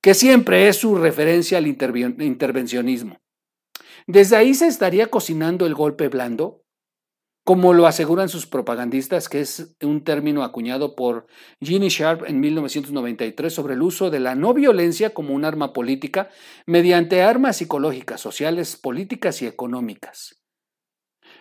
que 0.00 0.14
siempre 0.14 0.68
es 0.68 0.76
su 0.76 0.96
referencia 0.96 1.58
al 1.58 1.66
intervencionismo. 1.66 3.20
Desde 4.08 4.36
ahí 4.36 4.54
se 4.54 4.66
estaría 4.66 5.08
cocinando 5.08 5.66
el 5.66 5.74
golpe 5.74 6.08
blando, 6.08 6.64
como 7.44 7.74
lo 7.74 7.86
aseguran 7.86 8.30
sus 8.30 8.46
propagandistas, 8.46 9.28
que 9.28 9.42
es 9.42 9.76
un 9.82 10.02
término 10.02 10.44
acuñado 10.44 10.96
por 10.96 11.26
Ginny 11.60 11.88
Sharp 11.90 12.24
en 12.26 12.40
1993 12.40 13.52
sobre 13.52 13.74
el 13.74 13.82
uso 13.82 14.08
de 14.08 14.20
la 14.20 14.34
no 14.34 14.54
violencia 14.54 15.12
como 15.12 15.34
un 15.34 15.44
arma 15.44 15.74
política 15.74 16.30
mediante 16.64 17.20
armas 17.20 17.58
psicológicas, 17.58 18.18
sociales, 18.18 18.76
políticas 18.76 19.42
y 19.42 19.46
económicas. 19.46 20.42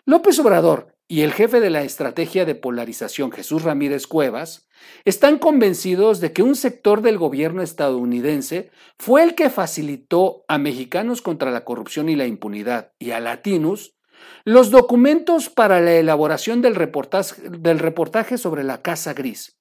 López 0.05 0.37
Obrador 0.39 0.96
y 1.07 1.21
el 1.21 1.31
jefe 1.31 1.61
de 1.61 1.69
la 1.69 1.83
estrategia 1.83 2.43
de 2.45 2.55
polarización, 2.55 3.31
Jesús 3.31 3.63
Ramírez 3.63 4.07
Cuevas, 4.07 4.67
están 5.05 5.39
convencidos 5.39 6.19
de 6.19 6.33
que 6.33 6.43
un 6.43 6.55
sector 6.55 7.01
del 7.01 7.17
gobierno 7.17 7.61
estadounidense 7.61 8.71
fue 8.99 9.23
el 9.23 9.33
que 9.33 9.49
facilitó 9.49 10.43
a 10.47 10.57
mexicanos 10.57 11.21
contra 11.21 11.51
la 11.51 11.63
corrupción 11.63 12.09
y 12.09 12.15
la 12.15 12.25
impunidad 12.25 12.91
y 12.99 13.11
a 13.11 13.19
latinos 13.19 13.95
los 14.43 14.71
documentos 14.71 15.49
para 15.49 15.79
la 15.79 15.93
elaboración 15.93 16.61
del 16.61 16.75
reportaje, 16.75 18.37
sobre 18.37 18.63
la 18.63 18.81
Casa 18.81 19.13
Gris 19.13 19.59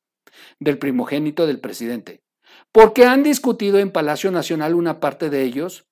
del 0.58 0.78
primogénito 0.78 1.46
del 1.46 1.60
presidente, 1.60 2.22
porque 2.72 3.04
han 3.04 3.22
discutido 3.22 3.78
en 3.78 3.92
Palacio 3.92 4.30
Nacional 4.32 4.74
una 4.74 4.98
parte 4.98 5.30
de 5.30 5.42
ellos 5.42 5.86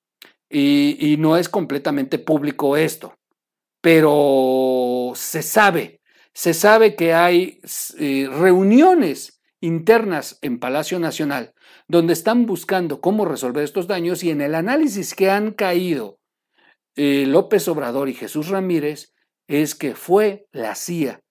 y 0.49 1.15
no 1.19 1.37
es 1.37 1.47
completamente 1.47 2.19
público 2.19 2.77
esto, 2.77 3.15
pero 3.85 5.11
se 5.13 5.43
sabe, 5.43 6.01
se 6.33 6.55
sabe 6.55 6.95
que 6.95 7.13
hay 7.13 7.61
eh, 7.99 8.27
reuniones 8.31 9.43
internas 9.61 10.39
en 10.41 10.57
Palacio 10.57 10.97
Nacional 10.97 11.53
donde 11.87 12.13
están 12.13 12.47
buscando 12.47 12.99
cómo 12.99 13.25
resolver 13.25 13.63
estos 13.63 13.85
daños 13.85 14.23
y 14.23 14.31
en 14.31 14.41
el 14.41 14.55
análisis 14.55 15.13
que 15.13 15.29
han 15.29 15.51
caído 15.51 16.17
eh, 16.95 17.27
López 17.27 17.67
Obrador 17.67 18.09
y 18.09 18.15
Jesús 18.15 18.47
Ramírez 18.47 19.13
es 19.45 19.75
que 19.75 19.93
fue 19.93 20.47
la 20.51 20.73
CIA 20.73 21.21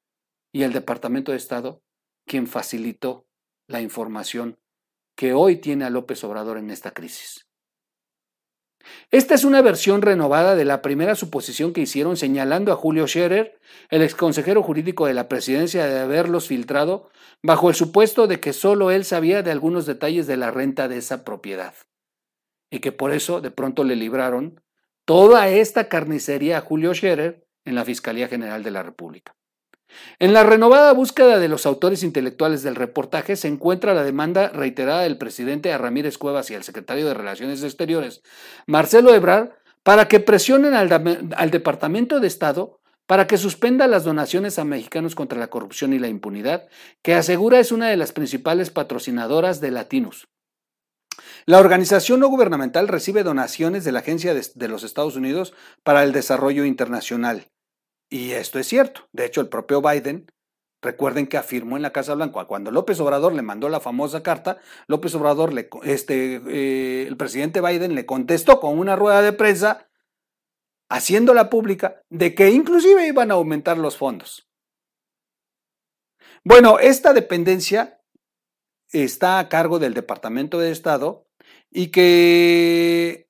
y 0.53 0.63
el 0.63 0.73
Departamento 0.73 1.33
de 1.33 1.39
Estado 1.39 1.83
quien 2.25 2.47
facilitó 2.47 3.27
la 3.67 3.81
información 3.81 4.61
que 5.17 5.33
hoy 5.33 5.57
tiene 5.57 5.87
a 5.87 5.91
López 5.91 6.23
Obrador 6.23 6.59
en 6.59 6.71
esta 6.71 6.93
crisis. 6.93 7.49
Esta 9.11 9.35
es 9.35 9.45
una 9.45 9.63
versión 9.63 10.03
renovada 10.03 10.55
de 10.55 10.65
la 10.65 10.83
primera 10.83 11.15
suposición 11.15 11.73
que 11.73 11.81
hicieron 11.81 12.17
señalando 12.17 12.73
a 12.73 12.77
Julio 12.77 13.07
Scherer, 13.07 13.59
el 13.91 14.03
exconsejero 14.03 14.63
jurídico 14.63 15.07
de 15.07 15.15
la 15.15 15.29
presidencia, 15.29 15.87
de 15.87 16.01
haberlos 16.01 16.49
filtrado 16.49 17.11
bajo 17.43 17.69
el 17.69 17.75
supuesto 17.75 18.27
de 18.27 18.41
que 18.41 18.53
solo 18.53 18.91
él 18.91 19.05
sabía 19.05 19.43
de 19.43 19.51
algunos 19.51 19.87
detalles 19.87 20.27
de 20.27 20.37
la 20.37 20.51
renta 20.51 20.89
de 20.89 20.99
esa 20.99 21.25
propiedad 21.25 21.75
y 22.71 22.81
que 22.81 22.93
por 22.93 23.13
eso 23.13 23.41
de 23.41 23.51
pronto 23.51 23.85
le 23.85 23.97
libraron 23.97 24.61
toda 25.05 25.49
esta 25.49 25.89
carnicería 25.89 26.59
a 26.59 26.61
Julio 26.61 26.95
Scherer 26.95 27.47
en 27.65 27.75
la 27.75 27.85
Fiscalía 27.85 28.29
General 28.29 28.63
de 28.63 28.71
la 28.71 28.83
República. 28.83 29.37
En 30.19 30.33
la 30.33 30.43
renovada 30.43 30.93
búsqueda 30.93 31.39
de 31.39 31.49
los 31.49 31.67
autores 31.67 32.03
intelectuales 32.03 32.63
del 32.63 32.77
reportaje 32.77 33.37
se 33.37 33.49
encuentra 33.49 33.95
la 33.95 34.05
demanda 34.05 34.49
reiterada 34.49 35.03
del 35.03 35.19
presidente 35.19 35.73
a 35.73 35.79
Ramírez 35.79 36.19
Cuevas 36.19 36.51
y 36.51 36.55
al 36.55 36.65
secretario 36.65 37.07
de 37.07 37.15
Relaciones 37.15 37.63
Exteriores, 37.63 38.23
Marcelo 38.67 39.15
Ebrard, 39.15 39.51
para 39.83 40.09
que 40.09 40.21
presionen 40.21 40.75
al, 40.75 40.91
al 41.37 41.51
Departamento 41.51 42.21
de 42.21 42.27
Estado 42.27 42.81
para 43.07 43.27
que 43.27 43.37
suspenda 43.37 43.87
las 43.87 44.05
donaciones 44.05 44.59
a 44.59 44.65
mexicanos 44.65 45.15
contra 45.15 45.39
la 45.39 45.49
corrupción 45.49 45.93
y 45.93 45.99
la 45.99 46.09
impunidad, 46.09 46.69
que 47.03 47.15
asegura 47.15 47.61
es 47.61 47.71
una 47.71 47.89
de 47.89 47.97
las 47.97 48.13
principales 48.13 48.71
patrocinadoras 48.71 49.61
de 49.61 49.71
Latinos. 49.71 50.29
La 51.47 51.59
organización 51.59 52.21
no 52.21 52.29
gubernamental 52.29 52.89
recibe 52.89 53.23
donaciones 53.23 53.85
de 53.85 53.93
la 53.93 54.01
Agencia 54.01 54.35
de, 54.35 54.69
los 54.69 54.83
Estados 54.83 55.17
Unidos 55.17 55.53
para 55.83 56.03
el 56.03 56.13
Desarrollo 56.13 56.65
Internacional. 56.65 57.49
Y 58.11 58.33
esto 58.33 58.59
es 58.59 58.67
cierto. 58.67 59.09
De 59.13 59.25
hecho, 59.25 59.41
el 59.41 59.49
propio 59.49 59.83
Biden, 59.83 60.31
recuerden 60.83 61.27
que 61.27 61.37
afirmó 61.37 61.77
en 61.77 61.83
la 61.83 61.93
Casa 61.93 62.15
Blanca, 62.15 62.45
cuando 62.45 62.71
López 62.71 63.01
Obrador 63.01 63.33
le 63.33 63.43
mandó 63.43 63.69
la 63.69 63.81
famosa 63.81 64.23
carta, 64.23 64.59
López 64.87 65.15
Obrador, 65.15 65.53
le, 65.53 65.69
este, 65.83 66.41
eh, 66.49 67.07
el 67.07 67.17
presidente 67.17 67.61
Biden 67.61 67.95
le 67.95 68.07
contestó 68.07 68.61
con 68.61 68.79
una 68.79 68.95
rueda 68.97 69.23
de 69.23 69.33
prensa, 69.33 69.89
haciéndola 70.91 71.51
pública, 71.51 72.03
de 72.11 72.35
que 72.35 72.51
inclusive 72.51 73.07
iban 73.07 73.31
a 73.31 73.35
aumentar 73.35 73.79
los 73.79 73.97
fondos. 73.97 74.49
Bueno, 76.45 76.79
esta 76.79 77.15
dependencia 77.15 78.03
está 78.91 79.39
a 79.39 79.49
cargo 79.49 79.79
del 79.79 79.95
Departamento 79.95 80.59
de 80.59 80.71
Estado 80.71 81.27
y 81.71 81.89
que, 81.89 83.24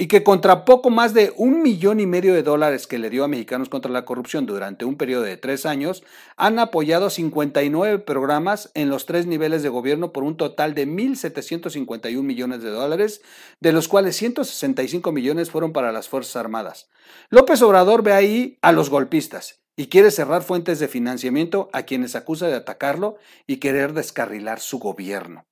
y 0.00 0.06
que 0.06 0.24
contra 0.24 0.64
poco 0.64 0.88
más 0.88 1.12
de 1.12 1.34
un 1.36 1.60
millón 1.60 2.00
y 2.00 2.06
medio 2.06 2.32
de 2.32 2.42
dólares 2.42 2.86
que 2.86 2.98
le 2.98 3.10
dio 3.10 3.22
a 3.22 3.28
Mexicanos 3.28 3.68
contra 3.68 3.92
la 3.92 4.06
Corrupción 4.06 4.46
durante 4.46 4.86
un 4.86 4.96
periodo 4.96 5.24
de 5.24 5.36
tres 5.36 5.66
años, 5.66 6.02
han 6.38 6.58
apoyado 6.58 7.10
59 7.10 7.98
programas 7.98 8.70
en 8.72 8.88
los 8.88 9.04
tres 9.04 9.26
niveles 9.26 9.62
de 9.62 9.68
gobierno 9.68 10.10
por 10.10 10.24
un 10.24 10.38
total 10.38 10.72
de 10.72 10.88
1.751 10.88 12.22
millones 12.22 12.62
de 12.62 12.70
dólares, 12.70 13.20
de 13.60 13.72
los 13.72 13.88
cuales 13.88 14.16
165 14.16 15.12
millones 15.12 15.50
fueron 15.50 15.74
para 15.74 15.92
las 15.92 16.08
Fuerzas 16.08 16.36
Armadas. 16.36 16.88
López 17.28 17.60
Obrador 17.60 18.02
ve 18.02 18.14
ahí 18.14 18.58
a 18.62 18.72
los 18.72 18.88
golpistas 18.88 19.60
y 19.76 19.88
quiere 19.88 20.10
cerrar 20.10 20.42
fuentes 20.42 20.78
de 20.78 20.88
financiamiento 20.88 21.68
a 21.74 21.82
quienes 21.82 22.16
acusa 22.16 22.46
de 22.46 22.54
atacarlo 22.54 23.18
y 23.46 23.58
querer 23.58 23.92
descarrilar 23.92 24.60
su 24.60 24.78
gobierno. 24.78 25.44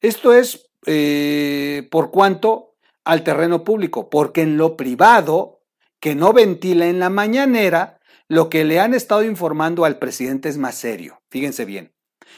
Esto 0.00 0.32
es 0.32 0.70
eh, 0.86 1.88
por 1.90 2.12
cuanto 2.12 2.73
al 3.04 3.22
terreno 3.22 3.64
público, 3.64 4.10
porque 4.10 4.42
en 4.42 4.56
lo 4.56 4.76
privado, 4.76 5.62
que 6.00 6.14
no 6.14 6.32
ventila 6.32 6.86
en 6.86 6.98
la 6.98 7.10
mañanera 7.10 7.98
lo 8.28 8.48
que 8.48 8.64
le 8.64 8.80
han 8.80 8.94
estado 8.94 9.22
informando 9.22 9.84
al 9.84 9.98
presidente 9.98 10.48
es 10.48 10.58
más 10.58 10.74
serio. 10.74 11.22
Fíjense 11.30 11.64
bien. 11.64 11.94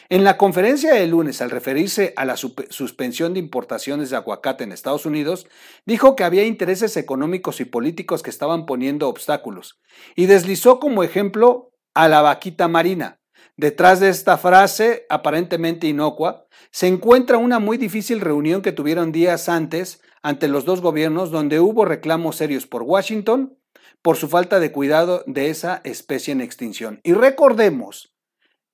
En 0.09 0.25
la 0.25 0.37
conferencia 0.37 0.95
de 0.95 1.07
lunes, 1.07 1.41
al 1.41 1.51
referirse 1.51 2.13
a 2.17 2.25
la 2.25 2.37
suspensión 2.37 3.35
de 3.35 3.41
importaciones 3.41 4.11
de 4.11 4.17
aguacate 4.17 4.65
en 4.65 4.73
Estados 4.73 5.07
Unidos, 5.07 5.47
dijo 5.85 6.17
que 6.17 6.25
había 6.25 6.45
intereses 6.45 6.97
económicos 6.97 7.61
y 7.61 7.65
políticos 7.65 8.23
que 8.23 8.31
estaban 8.31 8.67
poniendo 8.67 9.09
obstáculos 9.09 9.81
y 10.15 10.27
deslizó 10.27 10.81
como 10.81 11.03
ejemplo 11.03 11.73
a 11.95 12.09
la 12.09 12.21
vaquita 12.21 12.69
marina. 12.69 13.21
Detrás 13.57 14.01
de 14.01 14.11
esta 14.11 14.37
frase, 14.37 15.07
aparentemente 15.09 15.87
inocua, 15.87 16.47
se 16.71 16.89
encuentra 16.89 17.39
una 17.39 17.59
muy 17.59 17.79
difícil 17.79 18.21
reunión 18.21 18.61
que 18.61 18.73
tuvieron 18.73 19.13
días 19.13 19.49
antes 19.49 20.03
ante 20.27 20.49
los 20.49 20.65
dos 20.65 20.81
gobiernos 20.81 21.31
donde 21.31 21.61
hubo 21.61 21.85
reclamos 21.85 22.35
serios 22.35 22.67
por 22.67 22.83
Washington 22.83 23.57
por 24.03 24.17
su 24.17 24.27
falta 24.27 24.59
de 24.59 24.73
cuidado 24.73 25.23
de 25.29 25.51
esa 25.51 25.81
especie 25.85 26.33
en 26.33 26.41
extinción. 26.41 27.01
Y 27.05 27.13
recordemos 27.13 28.13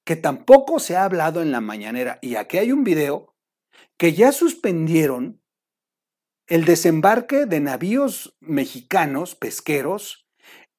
que 0.02 0.16
tampoco 0.16 0.80
se 0.80 0.96
ha 0.96 1.04
hablado 1.04 1.42
en 1.42 1.52
la 1.52 1.60
mañanera, 1.60 2.18
y 2.22 2.36
aquí 2.36 2.56
hay 2.56 2.72
un 2.72 2.84
video, 2.84 3.34
que 3.98 4.14
ya 4.14 4.32
suspendieron 4.32 5.42
el 6.46 6.64
desembarque 6.64 7.44
de 7.44 7.60
navíos 7.60 8.34
mexicanos 8.40 9.34
pesqueros 9.34 10.26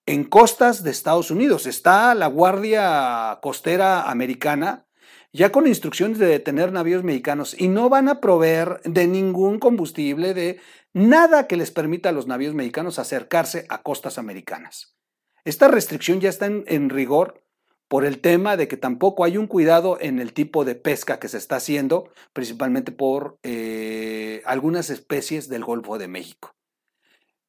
en 0.07 0.23
costas 0.23 0.83
de 0.83 0.89
Estados 0.89 1.29
Unidos. 1.29 1.67
Está 1.67 2.15
la 2.15 2.25
Guardia 2.25 3.37
Costera 3.43 4.09
Americana 4.09 4.87
ya 5.33 5.51
con 5.51 5.67
instrucciones 5.67 6.19
de 6.19 6.27
detener 6.27 6.71
navíos 6.71 7.03
mexicanos 7.03 7.59
y 7.59 7.67
no 7.67 7.89
van 7.89 8.07
a 8.07 8.21
proveer 8.21 8.79
de 8.83 9.07
ningún 9.07 9.57
combustible, 9.59 10.35
de 10.35 10.59
nada 10.93 11.47
que 11.47 11.57
les 11.57 11.71
permita 11.71 12.09
a 12.09 12.11
los 12.11 12.27
navíos 12.27 12.53
mexicanos 12.53 12.99
acercarse 12.99 13.65
a 13.69 13.81
costas 13.81 14.19
americanas. 14.19 14.95
Esta 15.43 15.67
restricción 15.67 16.21
ya 16.21 16.29
está 16.29 16.45
en, 16.45 16.89
rigor 16.89 17.43
por 17.87 18.05
el 18.05 18.21
tema 18.21 18.55
de 18.57 18.67
que 18.67 18.77
tampoco 18.77 19.23
hay 19.23 19.37
un 19.37 19.47
cuidado 19.47 19.97
en 19.99 20.19
el 20.19 20.33
tipo 20.33 20.65
de 20.65 20.75
pesca 20.75 21.19
que 21.19 21.27
se 21.27 21.37
está 21.37 21.57
haciendo, 21.57 22.11
principalmente 22.31 22.91
por 22.91 23.39
eh, 23.43 24.41
algunas 24.45 24.89
especies 24.91 25.49
del 25.49 25.65
Golfo 25.65 25.97
de 25.97 26.07
México, 26.07 26.55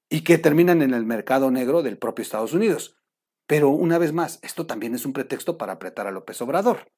y 0.09 0.23
que 0.23 0.39
terminan 0.39 0.83
en 0.83 0.93
el 0.93 1.05
mercado 1.05 1.51
negro 1.51 1.83
del 1.83 1.99
propio 1.99 2.23
Estados 2.23 2.55
Unidos. 2.55 2.97
Pero 3.47 3.69
una 3.69 3.99
vez 3.99 4.13
más, 4.13 4.39
esto 4.43 4.67
también 4.67 4.95
es 4.95 5.05
un 5.05 5.13
pretexto 5.13 5.59
para 5.59 5.75
apretar 5.75 6.07
a 6.07 6.11
López 6.11 6.41
Obrador. 6.41 6.89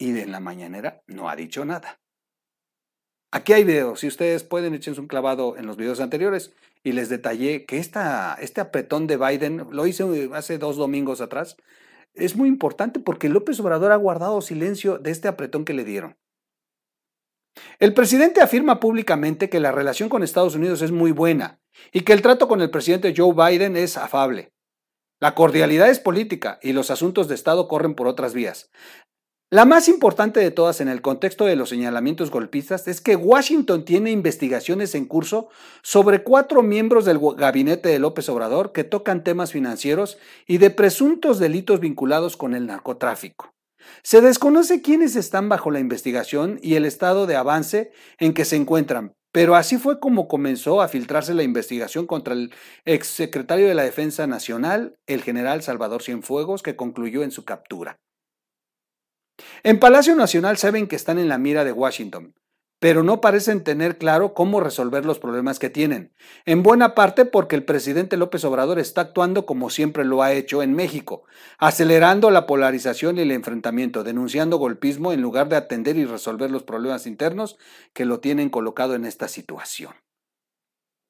Y 0.00 0.12
de 0.12 0.24
la 0.24 0.40
mañanera 0.40 1.02
no 1.06 1.28
ha 1.28 1.36
dicho 1.36 1.64
nada. 1.66 2.00
Aquí 3.30 3.52
hay 3.52 3.64
videos, 3.64 4.00
si 4.00 4.08
ustedes 4.08 4.42
pueden, 4.42 4.74
échense 4.74 4.98
un 5.00 5.06
clavado 5.06 5.56
en 5.58 5.66
los 5.66 5.76
videos 5.76 6.00
anteriores 6.00 6.52
y 6.82 6.92
les 6.92 7.10
detallé 7.10 7.66
que 7.66 7.76
esta, 7.76 8.34
este 8.40 8.62
apretón 8.62 9.06
de 9.06 9.18
Biden, 9.18 9.66
lo 9.70 9.86
hice 9.86 10.30
hace 10.32 10.56
dos 10.56 10.76
domingos 10.76 11.20
atrás, 11.20 11.56
es 12.14 12.34
muy 12.34 12.48
importante 12.48 12.98
porque 12.98 13.28
López 13.28 13.60
Obrador 13.60 13.92
ha 13.92 13.96
guardado 13.96 14.40
silencio 14.40 14.98
de 14.98 15.10
este 15.10 15.28
apretón 15.28 15.66
que 15.66 15.74
le 15.74 15.84
dieron. 15.84 16.16
El 17.78 17.92
presidente 17.92 18.40
afirma 18.40 18.80
públicamente 18.80 19.50
que 19.50 19.60
la 19.60 19.70
relación 19.70 20.08
con 20.08 20.22
Estados 20.22 20.54
Unidos 20.54 20.80
es 20.80 20.92
muy 20.92 21.12
buena 21.12 21.60
y 21.92 22.00
que 22.00 22.14
el 22.14 22.22
trato 22.22 22.48
con 22.48 22.62
el 22.62 22.70
presidente 22.70 23.12
Joe 23.14 23.34
Biden 23.34 23.76
es 23.76 23.98
afable. 23.98 24.54
La 25.20 25.34
cordialidad 25.34 25.90
es 25.90 26.00
política 26.00 26.58
y 26.62 26.72
los 26.72 26.90
asuntos 26.90 27.28
de 27.28 27.34
Estado 27.34 27.68
corren 27.68 27.94
por 27.94 28.08
otras 28.08 28.32
vías. 28.32 28.70
La 29.52 29.64
más 29.64 29.88
importante 29.88 30.38
de 30.38 30.52
todas 30.52 30.80
en 30.80 30.86
el 30.86 31.02
contexto 31.02 31.44
de 31.44 31.56
los 31.56 31.70
señalamientos 31.70 32.30
golpistas 32.30 32.86
es 32.86 33.00
que 33.00 33.16
Washington 33.16 33.84
tiene 33.84 34.12
investigaciones 34.12 34.94
en 34.94 35.06
curso 35.06 35.48
sobre 35.82 36.22
cuatro 36.22 36.62
miembros 36.62 37.04
del 37.04 37.18
gabinete 37.36 37.88
de 37.88 37.98
López 37.98 38.28
Obrador 38.28 38.70
que 38.70 38.84
tocan 38.84 39.24
temas 39.24 39.50
financieros 39.50 40.18
y 40.46 40.58
de 40.58 40.70
presuntos 40.70 41.40
delitos 41.40 41.80
vinculados 41.80 42.36
con 42.36 42.54
el 42.54 42.68
narcotráfico. 42.68 43.52
Se 44.04 44.20
desconoce 44.20 44.82
quiénes 44.82 45.16
están 45.16 45.48
bajo 45.48 45.72
la 45.72 45.80
investigación 45.80 46.60
y 46.62 46.76
el 46.76 46.84
estado 46.84 47.26
de 47.26 47.34
avance 47.34 47.90
en 48.20 48.34
que 48.34 48.44
se 48.44 48.54
encuentran, 48.54 49.14
pero 49.32 49.56
así 49.56 49.78
fue 49.78 49.98
como 49.98 50.28
comenzó 50.28 50.80
a 50.80 50.86
filtrarse 50.86 51.34
la 51.34 51.42
investigación 51.42 52.06
contra 52.06 52.34
el 52.34 52.54
exsecretario 52.84 53.66
de 53.66 53.74
la 53.74 53.82
Defensa 53.82 54.28
Nacional, 54.28 54.96
el 55.08 55.24
general 55.24 55.64
Salvador 55.64 56.04
Cienfuegos, 56.04 56.62
que 56.62 56.76
concluyó 56.76 57.24
en 57.24 57.32
su 57.32 57.44
captura. 57.44 57.98
En 59.62 59.78
Palacio 59.78 60.14
Nacional 60.16 60.56
saben 60.56 60.86
que 60.86 60.96
están 60.96 61.18
en 61.18 61.28
la 61.28 61.38
mira 61.38 61.64
de 61.64 61.72
Washington, 61.72 62.34
pero 62.80 63.02
no 63.02 63.20
parecen 63.20 63.62
tener 63.62 63.98
claro 63.98 64.32
cómo 64.32 64.58
resolver 64.58 65.04
los 65.04 65.18
problemas 65.18 65.58
que 65.58 65.68
tienen, 65.68 66.14
en 66.46 66.62
buena 66.62 66.94
parte 66.94 67.26
porque 67.26 67.54
el 67.54 67.64
presidente 67.64 68.16
López 68.16 68.42
Obrador 68.44 68.78
está 68.78 69.02
actuando 69.02 69.44
como 69.44 69.68
siempre 69.68 70.04
lo 70.04 70.22
ha 70.22 70.32
hecho 70.32 70.62
en 70.62 70.72
México, 70.72 71.24
acelerando 71.58 72.30
la 72.30 72.46
polarización 72.46 73.18
y 73.18 73.20
el 73.20 73.32
enfrentamiento, 73.32 74.02
denunciando 74.02 74.56
golpismo 74.56 75.12
en 75.12 75.20
lugar 75.20 75.50
de 75.50 75.56
atender 75.56 75.98
y 75.98 76.06
resolver 76.06 76.50
los 76.50 76.62
problemas 76.62 77.06
internos 77.06 77.58
que 77.92 78.06
lo 78.06 78.20
tienen 78.20 78.48
colocado 78.48 78.94
en 78.94 79.04
esta 79.04 79.28
situación. 79.28 79.92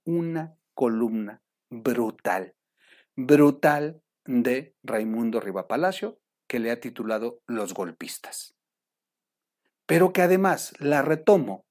Una 0.04 0.56
columna 0.74 1.40
brutal, 1.70 2.56
brutal 3.14 4.02
de 4.24 4.74
Raimundo 4.82 5.40
Riva 5.40 5.68
Palacio 5.68 6.19
que 6.50 6.58
le 6.58 6.72
ha 6.72 6.80
titulado 6.80 7.40
Los 7.46 7.74
golpistas. 7.74 8.56
Pero 9.86 10.12
que 10.12 10.22
además 10.22 10.74
la 10.80 11.00
retomo 11.00 11.64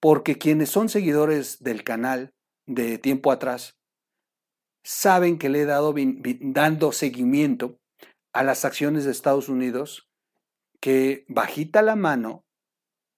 porque 0.00 0.36
quienes 0.36 0.68
son 0.68 0.90
seguidores 0.90 1.62
del 1.62 1.82
canal 1.82 2.34
de 2.66 2.98
tiempo 2.98 3.32
atrás 3.32 3.78
saben 4.84 5.38
que 5.38 5.48
le 5.48 5.62
he 5.62 5.64
dado 5.64 5.94
dando 6.40 6.92
seguimiento 6.92 7.78
a 8.34 8.42
las 8.42 8.66
acciones 8.66 9.06
de 9.06 9.12
Estados 9.12 9.48
Unidos 9.48 10.10
que 10.78 11.24
bajita 11.28 11.80
la 11.80 11.96
mano 11.96 12.44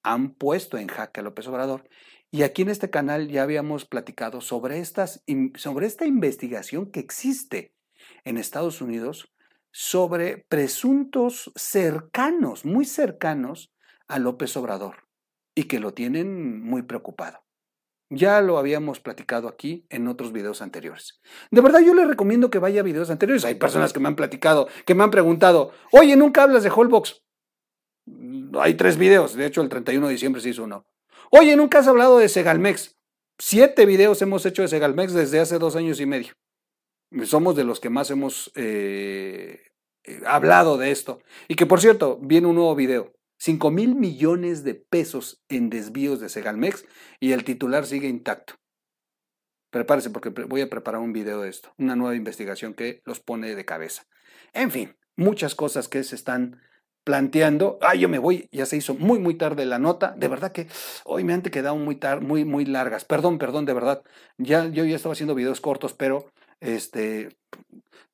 han 0.05 0.33
puesto 0.33 0.79
en 0.79 0.87
jaque 0.87 1.19
a 1.19 1.23
López 1.25 1.49
Obrador. 1.49 1.89
Y 2.31 2.43
aquí 2.45 2.63
en 2.63 2.69
este 2.69 2.89
canal 2.89 3.27
ya 3.27 3.43
habíamos 3.43 3.85
platicado 3.85 4.41
sobre, 4.41 4.79
estas, 4.79 5.25
sobre 5.57 5.89
esta 5.89 6.07
investigación 6.07 6.93
que 6.93 7.01
existe 7.01 7.75
en 8.23 8.39
Estados 8.39 8.81
Unidos 8.81 9.29
sobre 9.71 10.45
presuntos 10.49 11.53
cercanos, 11.55 12.65
muy 12.65 12.85
cercanos 12.85 13.73
a 14.07 14.19
López 14.19 14.57
Obrador 14.57 15.09
y 15.55 15.65
que 15.65 15.81
lo 15.81 15.95
tienen 15.95 16.63
muy 16.63 16.83
preocupado. 16.83 17.41
Ya 18.11 18.41
lo 18.41 18.57
habíamos 18.57 19.01
platicado 19.01 19.49
aquí 19.49 19.87
en 19.91 20.09
otros 20.09 20.33
videos 20.33 20.63
anteriores. 20.63 21.21
De 21.51 21.61
verdad 21.61 21.81
yo 21.81 21.95
le 21.95 22.07
recomiendo 22.07 22.49
que 22.49 22.59
vaya 22.59 22.81
a 22.81 22.85
videos 22.85 23.11
anteriores. 23.11 23.45
Hay 23.45 23.57
personas 23.57 23.93
que 23.93 24.01
me 24.01 24.09
han 24.09 24.17
platicado, 24.17 24.69
que 24.87 24.95
me 24.95 25.05
han 25.05 25.11
preguntado, 25.11 25.73
oye, 25.93 26.17
nunca 26.17 26.45
hablas 26.45 26.63
de 26.63 26.71
Holbox. 26.71 27.23
Mm, 28.07 28.57
hay 28.59 28.75
tres 28.75 28.97
videos, 28.97 29.35
de 29.35 29.45
hecho 29.45 29.61
el 29.61 29.69
31 29.69 30.07
de 30.07 30.13
diciembre 30.13 30.41
se 30.41 30.51
hizo 30.51 30.65
uno. 30.65 30.87
Oye, 31.31 31.55
nunca 31.57 31.81
has 31.81 31.89
hablado 31.89 32.19
de 32.19 32.31
Segalmex. 32.31 32.97
Siete 33.39 33.85
videos 33.85 34.23
hemos 34.23 34.47
hecho 34.47 34.63
de 34.63 34.69
Segalmex 34.69 35.13
desde 35.13 35.41
hace 35.41 35.59
dos 35.59 35.77
años 35.77 36.01
y 36.01 36.07
medio 36.07 36.33
somos 37.25 37.57
de 37.57 37.65
los 37.65 37.81
que 37.81 37.91
más 37.91 38.11
hemos 38.11 38.51
eh, 38.55 39.61
eh, 40.05 40.21
hablado 40.27 40.79
de 40.79 40.91
esto. 40.91 41.21
Y 41.49 41.57
que 41.57 41.67
por 41.67 41.81
cierto, 41.81 42.19
viene 42.23 42.47
un 42.47 42.57
nuevo 42.57 42.75
video. 42.75 43.13
5 43.39 43.71
mil 43.71 43.95
millones 43.95 44.65
de 44.65 44.75
pesos 44.75 45.43
en 45.49 45.71
desvíos 45.71 46.19
de 46.21 46.29
Segalmex 46.29 46.85
y 47.21 47.33
el 47.33 47.45
titular 47.45 47.87
sigue 47.87 48.09
intacto. 48.09 48.55
Prepárese 49.71 50.11
porque 50.11 50.31
voy 50.31 50.61
a 50.61 50.71
preparar 50.71 51.01
un 51.01 51.13
video 51.13 51.43
de 51.43 51.51
esto, 51.51 51.73
una 51.79 51.95
nueva 51.95 52.17
investigación 52.17 52.75
que 52.75 53.01
los 53.05 53.21
pone 53.21 53.55
de 53.55 53.65
cabeza. 53.65 54.07
En 54.55 54.71
fin, 54.71 54.97
muchas 55.15 55.55
cosas 55.55 55.89
que 55.89 56.03
se 56.03 56.17
están 56.17 56.61
planteando. 57.05 57.79
Ah, 57.81 57.95
yo 57.95 58.09
me 58.09 58.19
voy, 58.19 58.49
ya 58.51 58.67
se 58.67 58.77
hizo 58.77 58.95
muy, 58.95 59.19
muy 59.19 59.35
tarde 59.35 59.67
la 59.67 59.79
nota. 59.79 60.15
De 60.17 60.29
verdad 60.29 60.53
que 60.53 60.69
hoy 61.05 61.23
me 61.23 61.33
han 61.33 61.43
quedado 61.43 61.77
muy, 61.77 61.97
tar 61.97 62.23
muy, 62.23 62.45
muy 62.45 62.65
largas. 62.65 63.05
Perdón, 63.05 63.39
perdón, 63.39 63.67
de 63.67 63.75
verdad. 63.75 64.03
Ya, 64.37 64.67
yo 64.67 64.85
ya 64.85 64.97
estaba 64.97 65.13
haciendo 65.13 65.35
videos 65.35 65.61
cortos, 65.61 65.95
pero 65.95 66.31
este, 66.61 67.37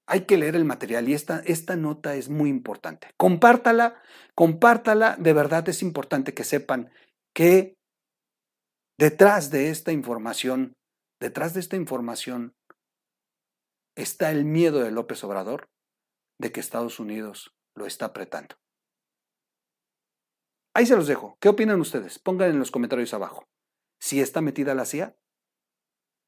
hay 0.07 0.27
que 0.27 0.37
leer 0.37 0.57
el 0.57 0.65
material 0.65 1.09
y 1.09 1.15
esta, 1.15 1.41
esta 1.41 1.77
nota 1.77 2.15
es 2.15 2.29
muy 2.29 2.51
importante. 2.51 3.11
Compártala, 3.17 4.03
compártala, 4.35 5.17
de 5.19 5.33
verdad 5.33 5.69
es 5.69 5.83
importante 5.83 6.35
que 6.35 6.45
sepan 6.45 6.91
que 7.35 7.75
detrás 8.99 9.51
de 9.51 9.71
esta 9.71 9.93
información, 9.93 10.75
detrás 11.21 11.55
de 11.55 11.61
esta 11.61 11.77
información 11.77 12.55
está 13.97 14.31
el 14.31 14.45
miedo 14.45 14.81
de 14.81 14.91
López 14.91 15.23
Obrador 15.25 15.69
de 16.39 16.53
que 16.53 16.61
Estados 16.61 17.01
Unidos 17.01 17.55
lo 17.77 17.87
está 17.87 18.07
apretando. 18.07 18.57
Ahí 20.77 20.87
se 20.87 20.97
los 20.97 21.07
dejo. 21.07 21.37
¿Qué 21.41 21.49
opinan 21.49 21.81
ustedes? 21.81 22.19
Pongan 22.19 22.51
en 22.51 22.59
los 22.59 22.73
comentarios 22.73 23.15
abajo. 23.15 23.45
¿Si 24.01 24.21
está 24.21 24.41
metida 24.41 24.75
la 24.75 24.85
CIA? 24.85 25.17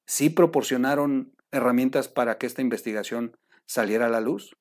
¿Sí 0.06 0.30
proporcionaron 0.30 1.35
herramientas 1.52 2.08
para 2.08 2.38
que 2.38 2.46
esta 2.46 2.62
investigación 2.62 3.36
saliera 3.66 4.06
a 4.06 4.10
la 4.10 4.20
luz? 4.20 4.56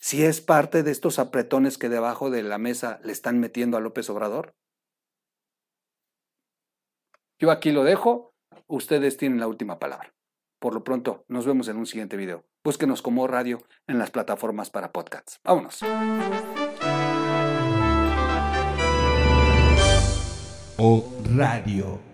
¿Si 0.00 0.24
es 0.24 0.40
parte 0.40 0.82
de 0.82 0.90
estos 0.90 1.18
apretones 1.18 1.78
que 1.78 1.88
debajo 1.88 2.30
de 2.30 2.42
la 2.42 2.58
mesa 2.58 3.00
le 3.04 3.12
están 3.12 3.38
metiendo 3.38 3.76
a 3.76 3.80
López 3.80 4.10
Obrador? 4.10 4.54
Yo 7.38 7.50
aquí 7.50 7.70
lo 7.70 7.84
dejo, 7.84 8.34
ustedes 8.66 9.16
tienen 9.16 9.38
la 9.38 9.46
última 9.46 9.78
palabra. 9.78 10.12
Por 10.58 10.74
lo 10.74 10.82
pronto, 10.82 11.24
nos 11.28 11.46
vemos 11.46 11.68
en 11.68 11.76
un 11.76 11.86
siguiente 11.86 12.16
video. 12.16 12.44
Búsquenos 12.64 13.00
como 13.00 13.28
radio 13.28 13.62
en 13.86 13.98
las 13.98 14.10
plataformas 14.10 14.70
para 14.70 14.92
podcasts. 14.92 15.38
Vámonos. 15.44 15.80
O 20.76 21.04
Radio. 21.36 22.07